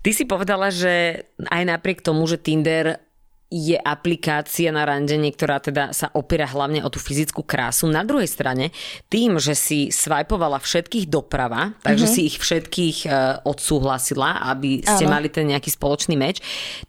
Ty 0.00 0.10
si 0.14 0.24
povedala, 0.24 0.70
že 0.70 1.26
aj 1.42 1.62
napriek 1.66 2.06
tomu, 2.06 2.24
že 2.30 2.38
Tinder 2.38 3.02
je 3.50 3.74
aplikácia 3.74 4.70
na 4.70 4.86
randenie, 4.86 5.34
ktorá 5.34 5.58
teda 5.58 5.90
sa 5.90 6.06
opiera 6.14 6.46
hlavne 6.46 6.86
o 6.86 6.88
tú 6.88 7.02
fyzickú 7.02 7.42
krásu. 7.42 7.90
Na 7.90 8.06
druhej 8.06 8.30
strane, 8.30 8.70
tým, 9.10 9.42
že 9.42 9.58
si 9.58 9.90
swipovala 9.90 10.62
všetkých 10.62 11.10
doprava, 11.10 11.74
takže 11.82 12.06
mm-hmm. 12.06 12.22
si 12.22 12.28
ich 12.30 12.38
všetkých 12.38 12.98
uh, 13.10 13.42
odsúhlasila, 13.42 14.46
aby 14.54 14.86
ste 14.86 15.04
Áno. 15.10 15.18
mali 15.18 15.34
ten 15.34 15.50
nejaký 15.50 15.74
spoločný 15.74 16.14
meč, 16.14 16.38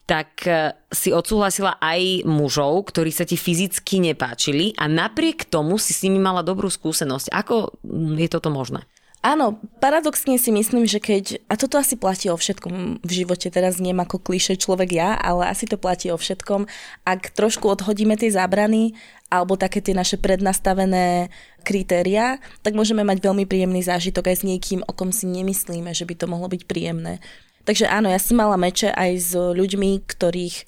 tak 0.06 0.46
uh, 0.46 0.78
si 0.94 1.10
odsúhlasila 1.10 1.82
aj 1.82 2.30
mužov, 2.30 2.94
ktorí 2.94 3.10
sa 3.10 3.26
ti 3.26 3.42
fyzicky 3.42 3.98
nepáčili 4.14 4.78
a 4.78 4.86
napriek 4.86 5.50
tomu 5.50 5.82
si 5.82 5.98
s 5.98 6.06
nimi 6.06 6.22
mala 6.22 6.46
dobrú 6.46 6.70
skúsenosť. 6.70 7.34
Ako 7.34 7.74
je 8.22 8.30
toto 8.30 8.54
možné? 8.54 8.86
Áno, 9.22 9.62
paradoxne 9.78 10.42
si 10.42 10.50
myslím, 10.50 10.90
že 10.90 10.98
keď, 10.98 11.46
a 11.46 11.54
toto 11.54 11.78
asi 11.78 11.94
platí 11.94 12.26
o 12.34 12.42
všetkom 12.42 13.06
v 13.06 13.12
živote, 13.14 13.54
teraz 13.54 13.78
nie 13.78 13.94
ako 13.94 14.18
klíše 14.18 14.58
človek 14.58 14.98
ja, 14.98 15.14
ale 15.14 15.46
asi 15.46 15.70
to 15.70 15.78
platí 15.78 16.10
o 16.10 16.18
všetkom, 16.18 16.66
ak 17.06 17.30
trošku 17.38 17.70
odhodíme 17.70 18.18
tie 18.18 18.34
zábrany 18.34 18.98
alebo 19.30 19.62
také 19.62 19.78
tie 19.78 19.94
naše 19.94 20.18
prednastavené 20.18 21.30
kritéria, 21.62 22.42
tak 22.66 22.74
môžeme 22.74 23.06
mať 23.06 23.22
veľmi 23.22 23.46
príjemný 23.46 23.86
zážitok 23.86 24.34
aj 24.34 24.42
s 24.42 24.44
niekým, 24.44 24.82
o 24.90 24.92
kom 24.92 25.14
si 25.14 25.30
nemyslíme, 25.30 25.94
že 25.94 26.10
by 26.10 26.18
to 26.18 26.26
mohlo 26.26 26.50
byť 26.50 26.66
príjemné. 26.66 27.22
Takže 27.62 27.86
áno, 27.94 28.10
ja 28.10 28.18
som 28.18 28.42
mala 28.42 28.58
meče 28.58 28.90
aj 28.90 29.12
s 29.22 29.32
ľuďmi, 29.38 30.02
ktorých 30.02 30.66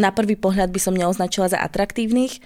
na 0.00 0.08
prvý 0.08 0.40
pohľad 0.40 0.72
by 0.72 0.80
som 0.80 0.96
neoznačila 0.96 1.52
za 1.52 1.60
atraktívnych, 1.60 2.40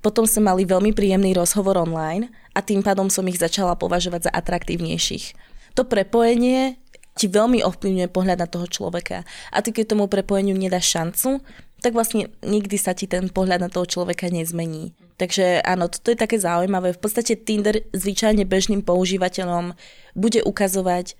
potom 0.00 0.24
sme 0.24 0.48
mali 0.52 0.64
veľmi 0.64 0.96
príjemný 0.96 1.36
rozhovor 1.36 1.76
online 1.76 2.32
a 2.56 2.64
tým 2.64 2.80
pádom 2.80 3.12
som 3.12 3.24
ich 3.28 3.40
začala 3.40 3.76
považovať 3.76 4.28
za 4.28 4.32
atraktívnejších. 4.32 5.36
To 5.76 5.84
prepojenie 5.84 6.80
ti 7.14 7.28
veľmi 7.28 7.60
ovplyvňuje 7.60 8.08
pohľad 8.08 8.38
na 8.40 8.48
toho 8.48 8.64
človeka. 8.64 9.28
A 9.52 9.60
ty 9.60 9.76
keď 9.76 9.92
tomu 9.92 10.08
prepojeniu 10.08 10.56
nedáš 10.56 10.88
šancu, 10.88 11.44
tak 11.80 11.96
vlastne 11.96 12.32
nikdy 12.44 12.76
sa 12.76 12.92
ti 12.96 13.08
ten 13.08 13.28
pohľad 13.28 13.60
na 13.60 13.70
toho 13.72 13.88
človeka 13.88 14.28
nezmení. 14.28 14.92
Takže 15.20 15.60
áno, 15.64 15.88
toto 15.92 16.12
je 16.12 16.16
také 16.16 16.40
zaujímavé. 16.40 16.96
V 16.96 17.00
podstate 17.00 17.36
Tinder 17.36 17.84
zvyčajne 17.92 18.48
bežným 18.48 18.80
používateľom 18.80 19.76
bude 20.16 20.40
ukazovať 20.40 21.16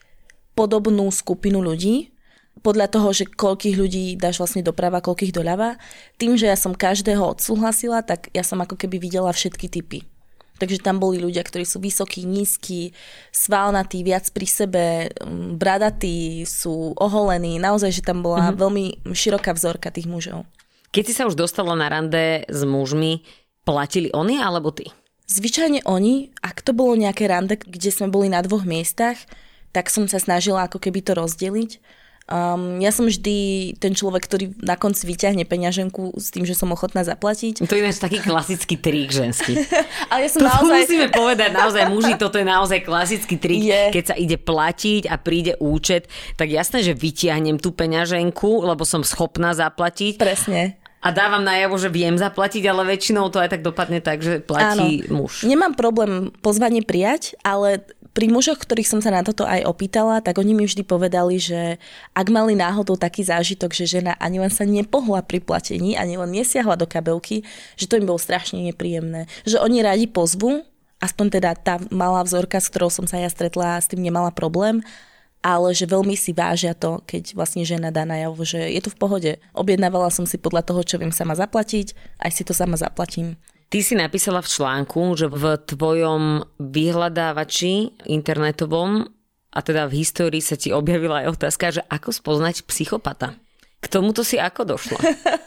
podobnú 0.57 1.09
skupinu 1.12 1.61
ľudí, 1.61 2.12
podľa 2.61 2.92
toho, 2.92 3.09
že 3.11 3.29
koľkých 3.29 3.77
ľudí 3.77 4.05
dáš 4.20 4.40
vlastne 4.40 4.61
doprava, 4.61 5.01
koľkých 5.01 5.33
doľava. 5.33 5.81
Tým, 6.20 6.37
že 6.37 6.46
ja 6.49 6.57
som 6.57 6.77
každého 6.77 7.20
odsúhlasila, 7.20 8.05
tak 8.05 8.29
ja 8.37 8.44
som 8.44 8.61
ako 8.61 8.77
keby 8.77 9.01
videla 9.01 9.33
všetky 9.33 9.66
typy. 9.68 10.05
Takže 10.61 10.85
tam 10.85 11.01
boli 11.01 11.16
ľudia, 11.16 11.40
ktorí 11.40 11.64
sú 11.64 11.81
vysokí, 11.81 12.29
nízki, 12.29 12.92
svalnatí, 13.33 14.05
viac 14.05 14.29
pri 14.29 14.44
sebe, 14.46 14.85
mm, 15.09 15.57
bradatí, 15.57 16.44
sú 16.44 16.92
oholení. 17.01 17.57
Naozaj, 17.57 17.90
že 17.96 18.03
tam 18.05 18.20
bola 18.20 18.53
mm-hmm. 18.53 18.61
veľmi 18.61 18.85
široká 19.16 19.57
vzorka 19.57 19.88
tých 19.88 20.05
mužov. 20.05 20.44
Keď 20.92 21.03
si 21.09 21.16
sa 21.16 21.25
už 21.25 21.38
dostala 21.38 21.73
na 21.73 21.88
rande 21.88 22.44
s 22.44 22.61
mužmi, 22.61 23.25
platili 23.64 24.12
oni 24.12 24.37
alebo 24.37 24.68
ty? 24.68 24.92
Zvyčajne 25.31 25.87
oni, 25.87 26.35
ak 26.44 26.61
to 26.61 26.77
bolo 26.77 26.99
nejaké 26.99 27.31
rande, 27.31 27.57
kde 27.57 27.88
sme 27.94 28.11
boli 28.12 28.29
na 28.29 28.42
dvoch 28.44 28.66
miestach, 28.66 29.16
tak 29.70 29.87
som 29.87 30.11
sa 30.11 30.18
snažila 30.18 30.66
ako 30.66 30.83
keby 30.83 31.01
to 31.07 31.14
rozdeliť. 31.14 31.79
Um, 32.31 32.79
ja 32.79 32.95
som 32.95 33.11
vždy 33.11 33.75
ten 33.83 33.90
človek, 33.90 34.23
ktorý 34.23 34.55
na 34.62 34.79
konci 34.79 35.03
vyťahne 35.03 35.43
peňaženku 35.43 36.14
s 36.14 36.31
tým, 36.31 36.47
že 36.47 36.55
som 36.55 36.71
ochotná 36.71 37.03
zaplatiť. 37.03 37.66
To 37.66 37.75
je 37.75 37.90
taký 37.99 38.23
klasický 38.23 38.79
trik 38.79 39.11
ženský. 39.11 39.59
Ale 40.14 40.27
ja 40.27 40.31
som 40.31 40.47
to 40.47 40.49
naozaj... 40.49 40.87
musíme 40.87 41.07
povedať, 41.11 41.51
naozaj 41.51 41.85
muži, 41.90 42.14
toto 42.14 42.38
je 42.38 42.47
naozaj 42.47 42.87
klasický 42.87 43.35
trik. 43.35 43.66
Je. 43.66 43.83
Keď 43.90 44.05
sa 44.07 44.14
ide 44.14 44.38
platiť 44.38 45.11
a 45.11 45.19
príde 45.19 45.59
účet, 45.59 46.07
tak 46.38 46.55
jasné, 46.55 46.87
že 46.87 46.95
vyťahnem 46.95 47.59
tú 47.59 47.75
peňaženku, 47.75 48.62
lebo 48.62 48.87
som 48.87 49.03
schopná 49.03 49.51
zaplatiť. 49.51 50.23
Presne 50.23 50.79
a 51.01 51.09
dávam 51.16 51.40
najavo, 51.40 51.81
že 51.81 51.88
viem 51.88 52.12
zaplatiť, 52.21 52.61
ale 52.69 52.85
väčšinou 52.85 53.33
to 53.33 53.40
aj 53.40 53.57
tak 53.57 53.64
dopadne 53.64 54.05
tak, 54.05 54.21
že 54.21 54.45
platí 54.45 55.09
Áno. 55.09 55.25
muž. 55.25 55.49
Nemám 55.49 55.73
problém 55.73 56.29
pozvanie 56.45 56.85
prijať, 56.85 57.40
ale 57.40 57.88
pri 58.11 58.27
mužoch, 58.27 58.59
ktorých 58.59 58.90
som 58.90 59.01
sa 59.01 59.14
na 59.14 59.23
toto 59.23 59.46
aj 59.46 59.62
opýtala, 59.62 60.18
tak 60.18 60.42
oni 60.42 60.51
mi 60.51 60.64
vždy 60.66 60.83
povedali, 60.83 61.38
že 61.38 61.79
ak 62.11 62.27
mali 62.27 62.59
náhodou 62.59 62.99
taký 62.99 63.23
zážitok, 63.23 63.70
že 63.70 63.87
žena 63.87 64.18
ani 64.18 64.42
len 64.42 64.51
sa 64.51 64.66
nepohla 64.66 65.23
pri 65.23 65.38
platení, 65.38 65.94
ani 65.94 66.18
len 66.18 66.35
nesiahla 66.35 66.75
do 66.75 66.90
kabelky, 66.90 67.46
že 67.79 67.87
to 67.87 67.94
im 67.94 68.11
bolo 68.11 68.18
strašne 68.18 68.59
nepríjemné. 68.66 69.31
Že 69.46 69.62
oni 69.62 69.79
radi 69.87 70.07
pozvu, 70.11 70.66
aspoň 70.99 71.27
teda 71.38 71.51
tá 71.55 71.79
malá 71.94 72.27
vzorka, 72.27 72.59
s 72.59 72.66
ktorou 72.66 72.90
som 72.90 73.07
sa 73.07 73.23
ja 73.23 73.31
stretla, 73.31 73.79
s 73.79 73.87
tým 73.87 74.03
nemala 74.03 74.35
problém, 74.35 74.83
ale 75.40 75.73
že 75.73 75.88
veľmi 75.88 76.12
si 76.18 76.37
vážia 76.37 76.77
to, 76.77 77.01
keď 77.09 77.33
vlastne 77.33 77.64
žena 77.64 77.88
dá 77.88 78.05
najavo, 78.05 78.44
že 78.44 78.61
je 78.75 78.81
to 78.85 78.92
v 78.92 79.01
pohode. 79.01 79.33
Objednávala 79.57 80.12
som 80.12 80.29
si 80.29 80.37
podľa 80.37 80.66
toho, 80.66 80.85
čo 80.85 81.01
viem 81.01 81.14
sama 81.14 81.33
zaplatiť, 81.33 81.96
aj 82.20 82.31
si 82.35 82.42
to 82.44 82.53
sama 82.53 82.77
zaplatím. 82.77 83.40
Ty 83.70 83.78
si 83.87 83.94
napísala 83.94 84.42
v 84.42 84.50
článku, 84.50 85.14
že 85.14 85.30
v 85.30 85.54
tvojom 85.54 86.42
vyhľadávači 86.59 88.02
internetovom 88.11 89.06
a 89.54 89.59
teda 89.62 89.87
v 89.87 90.02
histórii 90.02 90.42
sa 90.42 90.59
ti 90.59 90.74
objavila 90.74 91.22
aj 91.22 91.38
otázka, 91.38 91.78
že 91.78 91.83
ako 91.87 92.11
spoznať 92.11 92.66
psychopata. 92.66 93.38
K 93.78 93.87
tomuto 93.87 94.26
si 94.26 94.42
ako 94.42 94.74
došla? 94.74 94.98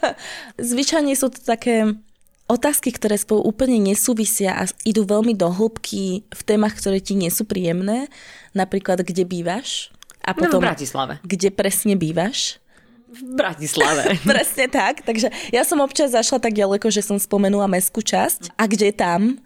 Zvyčajne 0.72 1.12
sú 1.12 1.28
to 1.36 1.40
také 1.44 2.00
otázky, 2.48 2.96
ktoré 2.96 3.20
spolu 3.20 3.44
úplne 3.44 3.76
nesúvisia 3.76 4.56
a 4.56 4.64
idú 4.88 5.04
veľmi 5.04 5.36
do 5.36 5.52
hĺbky 5.52 6.24
v 6.24 6.42
témach, 6.48 6.80
ktoré 6.80 7.04
ti 7.04 7.16
nie 7.16 7.28
sú 7.28 7.44
príjemné. 7.44 8.08
Napríklad, 8.56 9.04
kde 9.04 9.28
bývaš. 9.28 9.92
A 10.24 10.32
potom, 10.32 10.64
no 10.64 10.64
v 10.64 10.72
Bratislave. 10.72 11.14
Kde 11.28 11.52
presne 11.52 11.94
bývaš. 12.00 12.56
V 13.14 13.38
Bratislave. 13.38 14.18
presne 14.26 14.66
tak. 14.66 15.06
Takže 15.06 15.30
ja 15.54 15.62
som 15.62 15.78
občas 15.78 16.10
zašla 16.10 16.42
tak 16.42 16.52
ďaleko, 16.58 16.90
že 16.90 17.06
som 17.06 17.16
spomenula 17.16 17.70
mestskú 17.70 18.02
časť. 18.02 18.58
A 18.58 18.66
kde 18.66 18.90
tam? 18.90 19.38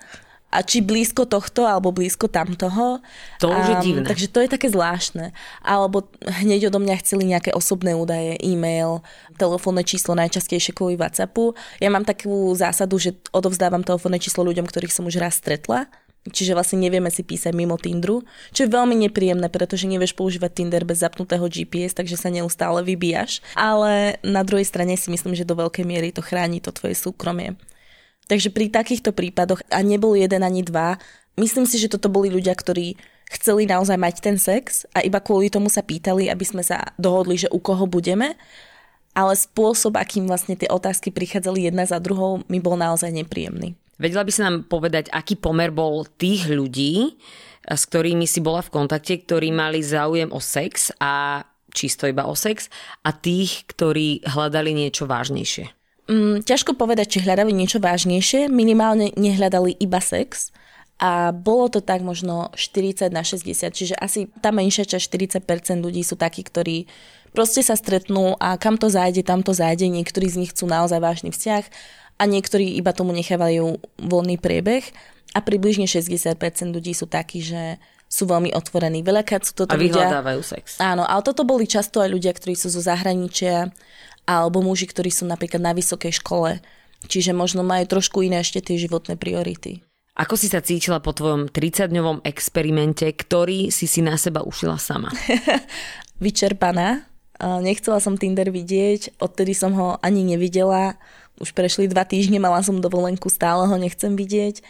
a 0.48 0.64
či 0.64 0.80
blízko 0.80 1.28
tohto 1.28 1.68
alebo 1.68 1.92
blízko 1.92 2.24
tamtoho. 2.24 3.04
To 3.44 3.52
už 3.52 3.64
je 3.68 3.76
divné. 3.84 4.08
Takže 4.08 4.32
to 4.32 4.40
je 4.40 4.48
také 4.48 4.72
zvláštne. 4.72 5.36
Alebo 5.60 6.08
hneď 6.24 6.72
odo 6.72 6.80
mňa 6.80 7.04
chceli 7.04 7.28
nejaké 7.28 7.52
osobné 7.52 7.92
údaje, 7.92 8.40
e-mail, 8.40 9.04
telefónne 9.36 9.84
číslo, 9.84 10.16
najčastejšie 10.16 10.72
kvôli 10.72 10.96
WhatsAppu. 10.96 11.52
Ja 11.84 11.92
mám 11.92 12.08
takú 12.08 12.56
zásadu, 12.56 12.96
že 12.96 13.20
odovzdávam 13.36 13.84
telefónne 13.84 14.16
číslo 14.16 14.40
ľuďom, 14.48 14.64
ktorých 14.64 14.94
som 14.94 15.04
už 15.04 15.20
raz 15.20 15.36
stretla. 15.36 15.84
Čiže 16.28 16.54
vlastne 16.54 16.78
nevieme 16.78 17.08
si 17.08 17.24
písať 17.24 17.56
mimo 17.56 17.80
Tinderu, 17.80 18.22
čo 18.52 18.64
je 18.64 18.72
veľmi 18.72 18.94
nepríjemné, 19.08 19.48
pretože 19.48 19.88
nevieš 19.88 20.12
používať 20.14 20.62
Tinder 20.62 20.84
bez 20.84 21.00
zapnutého 21.00 21.48
GPS, 21.48 21.96
takže 21.96 22.20
sa 22.20 22.28
neustále 22.28 22.84
vybíjaš. 22.84 23.40
Ale 23.56 24.20
na 24.22 24.44
druhej 24.44 24.68
strane 24.68 24.94
si 24.94 25.08
myslím, 25.08 25.34
že 25.34 25.48
do 25.48 25.56
veľkej 25.56 25.84
miery 25.88 26.12
to 26.12 26.20
chráni 26.20 26.60
to 26.60 26.70
tvoje 26.70 26.94
súkromie. 26.94 27.56
Takže 28.28 28.52
pri 28.52 28.68
takýchto 28.68 29.16
prípadoch, 29.16 29.64
a 29.72 29.80
nebol 29.80 30.12
jeden 30.12 30.44
ani 30.44 30.60
dva, 30.60 31.00
myslím 31.40 31.64
si, 31.64 31.80
že 31.80 31.88
toto 31.88 32.12
boli 32.12 32.28
ľudia, 32.28 32.52
ktorí 32.52 33.00
chceli 33.32 33.68
naozaj 33.68 33.96
mať 33.96 34.14
ten 34.20 34.36
sex 34.36 34.84
a 34.92 35.04
iba 35.04 35.20
kvôli 35.20 35.48
tomu 35.48 35.72
sa 35.72 35.84
pýtali, 35.84 36.28
aby 36.28 36.44
sme 36.44 36.60
sa 36.64 36.92
dohodli, 37.00 37.40
že 37.40 37.52
u 37.52 37.60
koho 37.60 37.88
budeme, 37.88 38.36
ale 39.16 39.32
spôsob, 39.34 39.96
akým 39.96 40.28
vlastne 40.28 40.54
tie 40.54 40.68
otázky 40.68 41.10
prichádzali 41.10 41.68
jedna 41.72 41.88
za 41.88 41.98
druhou, 41.98 42.44
mi 42.46 42.60
bol 42.60 42.76
naozaj 42.76 43.10
nepríjemný. 43.10 43.74
Vedela 43.98 44.22
by 44.22 44.30
si 44.30 44.40
nám 44.40 44.56
povedať, 44.70 45.10
aký 45.10 45.34
pomer 45.34 45.74
bol 45.74 46.06
tých 46.06 46.46
ľudí, 46.46 47.18
s 47.68 47.82
ktorými 47.90 48.24
si 48.24 48.38
bola 48.38 48.62
v 48.62 48.72
kontakte, 48.72 49.18
ktorí 49.18 49.50
mali 49.50 49.82
záujem 49.82 50.30
o 50.30 50.40
sex 50.40 50.94
a 51.02 51.42
čisto 51.74 52.08
iba 52.08 52.24
o 52.24 52.32
sex 52.32 52.72
a 53.04 53.12
tých, 53.12 53.68
ktorí 53.68 54.24
hľadali 54.24 54.72
niečo 54.72 55.04
vážnejšie? 55.04 55.68
Mm, 56.08 56.40
ťažko 56.40 56.72
povedať, 56.72 57.18
či 57.18 57.24
hľadali 57.26 57.52
niečo 57.52 57.82
vážnejšie, 57.84 58.48
minimálne 58.48 59.12
nehľadali 59.12 59.76
iba 59.76 60.00
sex. 60.00 60.54
A 60.98 61.30
bolo 61.30 61.70
to 61.70 61.78
tak 61.78 62.02
možno 62.02 62.50
40 62.58 63.14
na 63.14 63.22
60, 63.22 63.70
čiže 63.70 63.94
asi 63.94 64.26
tá 64.42 64.50
menšia 64.50 64.82
časť 64.82 65.46
40% 65.46 65.78
ľudí 65.78 66.02
sú 66.02 66.18
takí, 66.18 66.42
ktorí 66.42 66.90
proste 67.30 67.62
sa 67.62 67.78
stretnú 67.78 68.34
a 68.42 68.58
kam 68.58 68.74
to 68.74 68.90
zájde, 68.90 69.22
tam 69.22 69.46
to 69.46 69.54
zájde, 69.54 69.86
niektorí 69.86 70.26
z 70.26 70.42
nich 70.42 70.50
chcú 70.50 70.66
naozaj 70.66 70.98
vážny 70.98 71.30
vzťah 71.30 71.64
a 72.18 72.22
niektorí 72.26 72.74
iba 72.74 72.90
tomu 72.90 73.14
nechávajú 73.14 73.78
voľný 74.02 74.36
priebeh 74.42 74.82
a 75.32 75.38
približne 75.38 75.86
60% 75.86 76.34
ľudí 76.74 76.92
sú 76.92 77.06
takí, 77.06 77.40
že 77.40 77.78
sú 78.08 78.24
veľmi 78.24 78.56
otvorení. 78.56 79.04
Veľakrát 79.04 79.44
sú 79.44 79.52
toto 79.64 79.76
a 79.76 79.78
vyhľadávajú 79.78 80.40
ľudia, 80.40 80.52
sex. 80.58 80.64
Áno, 80.80 81.04
ale 81.04 81.20
toto 81.22 81.44
boli 81.44 81.68
často 81.68 82.00
aj 82.00 82.08
ľudia, 82.08 82.32
ktorí 82.32 82.56
sú 82.56 82.72
zo 82.72 82.80
zahraničia, 82.80 83.68
alebo 84.24 84.64
muži, 84.64 84.88
ktorí 84.88 85.12
sú 85.12 85.28
napríklad 85.28 85.60
na 85.60 85.76
vysokej 85.76 86.16
škole. 86.20 86.64
Čiže 87.06 87.36
možno 87.36 87.62
majú 87.62 87.84
trošku 87.86 88.24
iné 88.24 88.42
ešte 88.42 88.64
tie 88.64 88.80
životné 88.80 89.20
priority. 89.20 89.84
Ako 90.18 90.34
si 90.34 90.50
sa 90.50 90.58
cítila 90.58 90.98
po 90.98 91.14
tvojom 91.14 91.46
30-dňovom 91.46 92.26
experimente, 92.26 93.06
ktorý 93.06 93.70
si 93.70 93.86
si 93.86 94.02
na 94.02 94.18
seba 94.18 94.42
ušila 94.42 94.74
sama? 94.74 95.14
Vyčerpaná. 96.24 97.06
Nechcela 97.38 98.02
som 98.02 98.18
Tinder 98.18 98.50
vidieť, 98.50 99.22
odtedy 99.22 99.54
som 99.54 99.70
ho 99.78 99.94
ani 100.02 100.26
nevidela. 100.26 100.98
Už 101.38 101.54
prešli 101.54 101.86
dva 101.86 102.02
týždne, 102.02 102.42
mala 102.42 102.60
som 102.66 102.82
dovolenku, 102.82 103.30
stále 103.30 103.66
ho 103.66 103.76
nechcem 103.78 104.18
vidieť. 104.18 104.62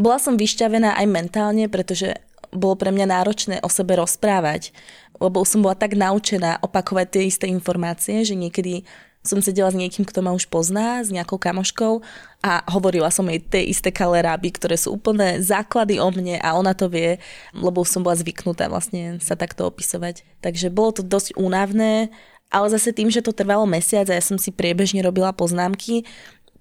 Bola 0.00 0.18
som 0.18 0.34
vyšťavená 0.34 0.96
aj 0.98 1.06
mentálne, 1.06 1.68
pretože 1.70 2.18
bolo 2.54 2.78
pre 2.78 2.90
mňa 2.94 3.06
náročné 3.06 3.56
o 3.62 3.68
sebe 3.68 3.98
rozprávať, 3.98 4.70
lebo 5.18 5.42
som 5.46 5.62
bola 5.62 5.74
tak 5.78 5.98
naučená 5.98 6.62
opakovať 6.62 7.06
tie 7.10 7.22
isté 7.28 7.46
informácie, 7.50 8.22
že 8.24 8.38
niekedy 8.38 8.86
som 9.24 9.40
sedela 9.40 9.72
s 9.72 9.80
niekým, 9.80 10.04
kto 10.04 10.20
ma 10.20 10.36
už 10.36 10.52
pozná, 10.52 11.00
s 11.00 11.08
nejakou 11.08 11.40
kamoškou 11.40 12.04
a 12.44 12.60
hovorila 12.68 13.08
som 13.08 13.24
jej 13.24 13.40
tie 13.40 13.64
isté 13.64 13.88
kaleráby, 13.88 14.52
ktoré 14.52 14.76
sú 14.76 14.92
úplne 14.92 15.40
základy 15.40 15.96
o 15.96 16.12
mne 16.12 16.36
a 16.44 16.52
ona 16.52 16.76
to 16.76 16.92
vie, 16.92 17.16
lebo 17.56 17.88
som 17.88 18.04
bola 18.04 18.20
zvyknutá 18.20 18.68
vlastne 18.68 19.16
sa 19.24 19.32
takto 19.32 19.64
opisovať. 19.64 20.28
Takže 20.44 20.68
bolo 20.68 21.00
to 21.00 21.02
dosť 21.02 21.40
únavné, 21.40 22.12
ale 22.54 22.70
zase 22.70 22.94
tým, 22.94 23.10
že 23.10 23.18
to 23.18 23.34
trvalo 23.34 23.66
mesiac 23.66 24.06
a 24.06 24.14
ja 24.14 24.22
som 24.22 24.38
si 24.38 24.54
priebežne 24.54 25.02
robila 25.02 25.34
poznámky, 25.34 26.06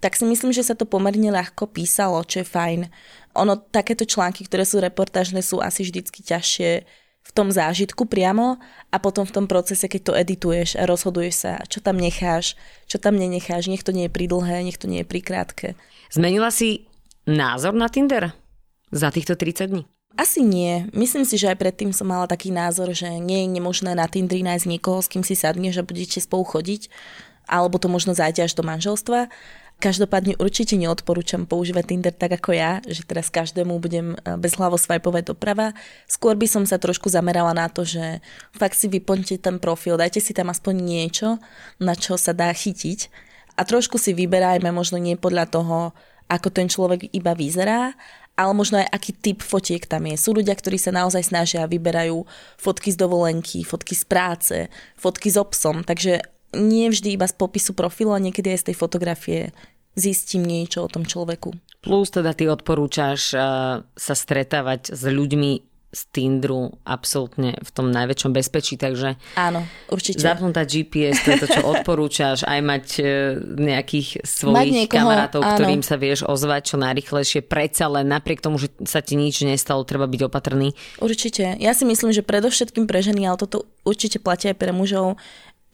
tak 0.02 0.18
si 0.18 0.26
myslím, 0.26 0.50
že 0.50 0.66
sa 0.66 0.74
to 0.74 0.90
pomerne 0.90 1.30
ľahko 1.30 1.70
písalo, 1.70 2.26
čo 2.26 2.42
je 2.42 2.50
fajn. 2.50 2.90
Ono, 3.38 3.62
takéto 3.62 4.04
články, 4.04 4.44
ktoré 4.50 4.66
sú 4.66 4.82
reportážne, 4.82 5.46
sú 5.46 5.62
asi 5.62 5.86
vždycky 5.86 6.26
ťažšie 6.26 6.84
v 7.24 7.32
tom 7.32 7.48
zážitku 7.48 8.04
priamo 8.04 8.60
a 8.92 8.98
potom 9.00 9.24
v 9.24 9.32
tom 9.32 9.46
procese, 9.48 9.88
keď 9.88 10.02
to 10.04 10.18
edituješ 10.18 10.76
a 10.76 10.84
rozhoduješ 10.84 11.36
sa, 11.48 11.54
čo 11.72 11.80
tam 11.80 11.96
necháš, 11.96 12.60
čo 12.84 13.00
tam 13.00 13.16
nenecháš, 13.16 13.72
nech 13.72 13.86
to 13.86 13.96
nie 13.96 14.12
je 14.12 14.16
pridlhé, 14.18 14.60
nech 14.60 14.76
to 14.76 14.92
nie 14.92 15.06
je 15.06 15.08
prikrátke. 15.08 15.80
Zmenila 16.12 16.52
si 16.52 16.84
názor 17.24 17.72
na 17.72 17.88
Tinder 17.88 18.36
za 18.92 19.08
týchto 19.08 19.40
30 19.40 19.72
dní? 19.72 19.93
Asi 20.14 20.46
nie. 20.46 20.86
Myslím 20.94 21.26
si, 21.26 21.42
že 21.42 21.50
aj 21.50 21.58
predtým 21.58 21.90
som 21.90 22.06
mala 22.06 22.30
taký 22.30 22.54
názor, 22.54 22.94
že 22.94 23.10
nie 23.18 23.46
je 23.46 23.54
nemožné 23.58 23.98
na 23.98 24.06
Tindri 24.06 24.46
nájsť 24.46 24.70
niekoho, 24.70 25.02
s 25.02 25.10
kým 25.10 25.26
si 25.26 25.34
sadneš 25.34 25.82
a 25.82 25.88
budete 25.88 26.22
spolu 26.22 26.46
chodiť, 26.46 26.86
alebo 27.50 27.82
to 27.82 27.90
možno 27.90 28.14
zájde 28.14 28.46
až 28.46 28.54
do 28.54 28.62
manželstva. 28.62 29.34
Každopádne 29.82 30.38
určite 30.38 30.78
neodporúčam 30.78 31.50
používať 31.50 31.84
Tinder 31.90 32.14
tak 32.14 32.38
ako 32.38 32.54
ja, 32.54 32.80
že 32.86 33.04
teraz 33.04 33.34
každému 33.34 33.82
budem 33.82 34.14
e, 34.14 34.38
bezhlavo 34.38 34.78
swipovať 34.78 35.34
doprava. 35.34 35.74
Skôr 36.06 36.38
by 36.38 36.46
som 36.46 36.64
sa 36.64 36.78
trošku 36.78 37.10
zamerala 37.10 37.52
na 37.58 37.68
to, 37.68 37.82
že 37.82 38.22
fakt 38.54 38.78
si 38.78 38.88
vyplňte 38.88 39.42
ten 39.42 39.58
profil, 39.58 39.98
dajte 39.98 40.22
si 40.22 40.32
tam 40.32 40.54
aspoň 40.54 40.78
niečo, 40.78 41.42
na 41.82 41.98
čo 41.98 42.22
sa 42.22 42.32
dá 42.38 42.54
chytiť 42.54 43.10
a 43.58 43.62
trošku 43.66 43.98
si 44.02 44.14
vyberajme 44.14 44.70
možno 44.74 45.02
nie 45.02 45.18
podľa 45.18 45.46
toho, 45.50 45.78
ako 46.32 46.48
ten 46.50 46.72
človek 46.72 47.12
iba 47.14 47.36
vyzerá, 47.36 47.94
ale 48.34 48.52
možno 48.58 48.82
aj 48.82 48.90
aký 48.90 49.12
typ 49.14 49.40
fotiek 49.46 49.86
tam 49.86 50.10
je. 50.10 50.18
Sú 50.18 50.34
ľudia, 50.34 50.58
ktorí 50.58 50.82
sa 50.82 50.90
naozaj 50.90 51.30
snažia 51.30 51.66
a 51.66 51.70
vyberajú 51.70 52.26
fotky 52.58 52.90
z 52.90 52.98
dovolenky, 52.98 53.62
fotky 53.62 53.94
z 53.94 54.04
práce, 54.10 54.58
fotky 54.98 55.30
s 55.30 55.38
obsom, 55.38 55.86
takže 55.86 56.26
nie 56.58 56.90
vždy 56.90 57.18
iba 57.18 57.26
z 57.26 57.34
popisu 57.38 57.74
profilu 57.74 58.14
a 58.14 58.22
niekedy 58.22 58.54
aj 58.54 58.60
z 58.66 58.68
tej 58.74 58.76
fotografie 58.78 59.40
zistím 59.94 60.46
niečo 60.46 60.86
o 60.86 60.90
tom 60.90 61.06
človeku. 61.06 61.54
Plus 61.82 62.10
teda 62.10 62.34
ty 62.34 62.50
odporúčaš 62.50 63.22
uh, 63.36 63.42
sa 63.86 64.16
stretávať 64.16 64.94
s 64.94 65.04
ľuďmi 65.06 65.73
z 65.94 66.02
Tinderu 66.10 66.74
absolútne 66.84 67.54
v 67.62 67.70
tom 67.70 67.94
najväčšom 67.94 68.34
bezpečí, 68.34 68.82
takže 68.82 69.16
Áno, 69.38 69.62
určite. 69.94 70.26
zapnúť 70.26 70.66
GPS, 70.66 71.22
to 71.22 71.38
je 71.38 71.42
to, 71.46 71.48
čo 71.54 71.62
odporúčaš, 71.78 72.50
aj 72.50 72.60
mať 72.66 72.86
e, 72.98 73.04
nejakých 73.62 74.26
svojich 74.26 74.90
niekoho, 74.90 75.06
kamarátov, 75.06 75.42
áno. 75.46 75.54
ktorým 75.54 75.82
sa 75.86 75.96
vieš 76.02 76.26
ozvať 76.26 76.74
čo 76.74 76.76
najrychlejšie, 76.82 77.46
predsa 77.46 77.86
len 77.94 78.10
napriek 78.10 78.42
tomu, 78.42 78.58
že 78.58 78.74
sa 78.90 79.06
ti 79.06 79.14
nič 79.14 79.46
nestalo, 79.46 79.86
treba 79.86 80.10
byť 80.10 80.22
opatrný. 80.26 80.74
Určite. 80.98 81.62
Ja 81.62 81.78
si 81.78 81.86
myslím, 81.86 82.10
že 82.10 82.26
predovšetkým 82.26 82.90
pre 82.90 83.06
ženy, 83.06 83.30
ale 83.30 83.38
toto 83.38 83.70
určite 83.86 84.18
platí 84.18 84.50
aj 84.50 84.58
pre 84.58 84.74
mužov, 84.74 85.22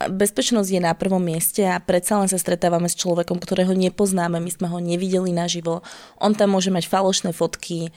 bezpečnosť 0.07 0.69
je 0.71 0.81
na 0.83 0.95
prvom 0.95 1.19
mieste 1.19 1.67
a 1.67 1.75
predsa 1.83 2.15
len 2.23 2.31
sa 2.31 2.39
stretávame 2.39 2.87
s 2.87 2.95
človekom, 2.95 3.35
ktorého 3.35 3.75
nepoznáme, 3.75 4.39
my 4.39 4.51
sme 4.51 4.67
ho 4.71 4.79
nevideli 4.79 5.35
naživo. 5.35 5.83
On 6.23 6.31
tam 6.31 6.55
môže 6.55 6.71
mať 6.71 6.87
falošné 6.87 7.35
fotky, 7.35 7.91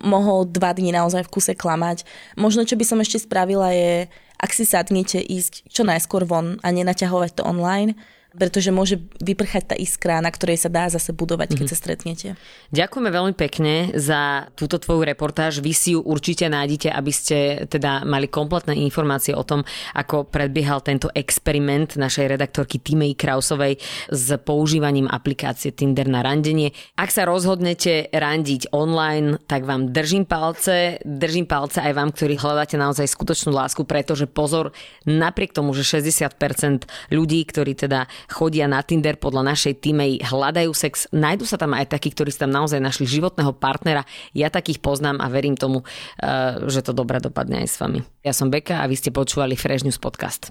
mohol 0.00 0.48
dva 0.48 0.72
dní 0.72 0.94
naozaj 0.96 1.28
v 1.28 1.32
kuse 1.32 1.52
klamať. 1.52 2.08
Možno, 2.40 2.64
čo 2.64 2.80
by 2.80 2.84
som 2.88 2.98
ešte 3.04 3.20
spravila 3.20 3.74
je, 3.76 4.08
ak 4.40 4.50
si 4.50 4.64
sadnete 4.64 5.20
ísť 5.20 5.68
čo 5.68 5.84
najskôr 5.84 6.24
von 6.24 6.56
a 6.64 6.68
nenaťahovať 6.72 7.38
to 7.38 7.42
online, 7.44 7.94
pretože 8.32 8.72
môže 8.72 8.96
vyprchať 9.20 9.62
tá 9.72 9.76
iskra, 9.76 10.24
na 10.24 10.32
ktorej 10.32 10.60
sa 10.60 10.70
dá 10.72 10.88
zase 10.88 11.12
budovať, 11.12 11.56
keď 11.56 11.64
mm-hmm. 11.64 11.72
sa 11.72 11.76
stretnete. 11.76 12.28
Ďakujeme 12.72 13.10
veľmi 13.12 13.34
pekne 13.36 13.92
za 13.96 14.48
túto 14.56 14.80
tvoju 14.80 15.04
reportáž. 15.04 15.60
Vy 15.60 15.72
si 15.76 15.90
ju 15.92 16.00
určite 16.00 16.48
nájdete, 16.48 16.88
aby 16.88 17.12
ste 17.12 17.68
teda 17.68 18.08
mali 18.08 18.28
kompletné 18.32 18.76
informácie 18.80 19.36
o 19.36 19.44
tom, 19.44 19.64
ako 19.92 20.28
predbiehal 20.28 20.80
tento 20.80 21.12
experiment 21.12 22.00
našej 22.00 22.36
redaktorky 22.36 22.80
Timei 22.80 23.12
Krausovej 23.12 23.76
s 24.08 24.26
používaním 24.40 25.06
aplikácie 25.06 25.76
Tinder 25.76 26.08
na 26.08 26.24
randenie. 26.24 26.72
Ak 26.96 27.12
sa 27.12 27.28
rozhodnete 27.28 28.08
randiť 28.12 28.72
online, 28.72 29.36
tak 29.44 29.68
vám 29.68 29.92
držím 29.92 30.24
palce. 30.24 30.98
Držím 31.04 31.44
palce 31.44 31.84
aj 31.84 31.92
vám, 31.92 32.10
ktorí 32.16 32.40
hľadáte 32.40 32.80
naozaj 32.80 33.06
skutočnú 33.12 33.52
lásku, 33.52 33.84
pretože 33.84 34.24
pozor, 34.24 34.72
napriek 35.04 35.52
tomu, 35.52 35.76
že 35.76 35.84
60% 35.84 37.12
ľudí, 37.12 37.44
ktorí 37.44 37.76
teda 37.76 38.08
chodia 38.30 38.66
na 38.70 38.82
Tinder 38.84 39.16
podľa 39.16 39.54
našej 39.54 39.80
týmej, 39.82 40.22
hľadajú 40.26 40.70
sex. 40.74 41.06
Nájdu 41.10 41.46
sa 41.46 41.56
tam 41.58 41.74
aj 41.74 41.90
takí, 41.94 42.10
ktorí 42.12 42.30
si 42.30 42.42
tam 42.42 42.52
naozaj 42.52 42.78
našli 42.82 43.06
životného 43.06 43.54
partnera. 43.56 44.06
Ja 44.36 44.52
takých 44.52 44.82
poznám 44.82 45.22
a 45.22 45.30
verím 45.30 45.58
tomu, 45.58 45.82
eh, 46.18 46.58
že 46.68 46.82
to 46.82 46.94
dobre 46.94 47.18
dopadne 47.22 47.62
aj 47.62 47.68
s 47.68 47.76
vami. 47.78 48.02
Ja 48.22 48.34
som 48.34 48.50
Beka 48.50 48.82
a 48.82 48.88
vy 48.88 48.94
ste 48.98 49.10
počúvali 49.14 49.58
Fresh 49.58 49.86
News 49.86 49.98
Podcast. 49.98 50.50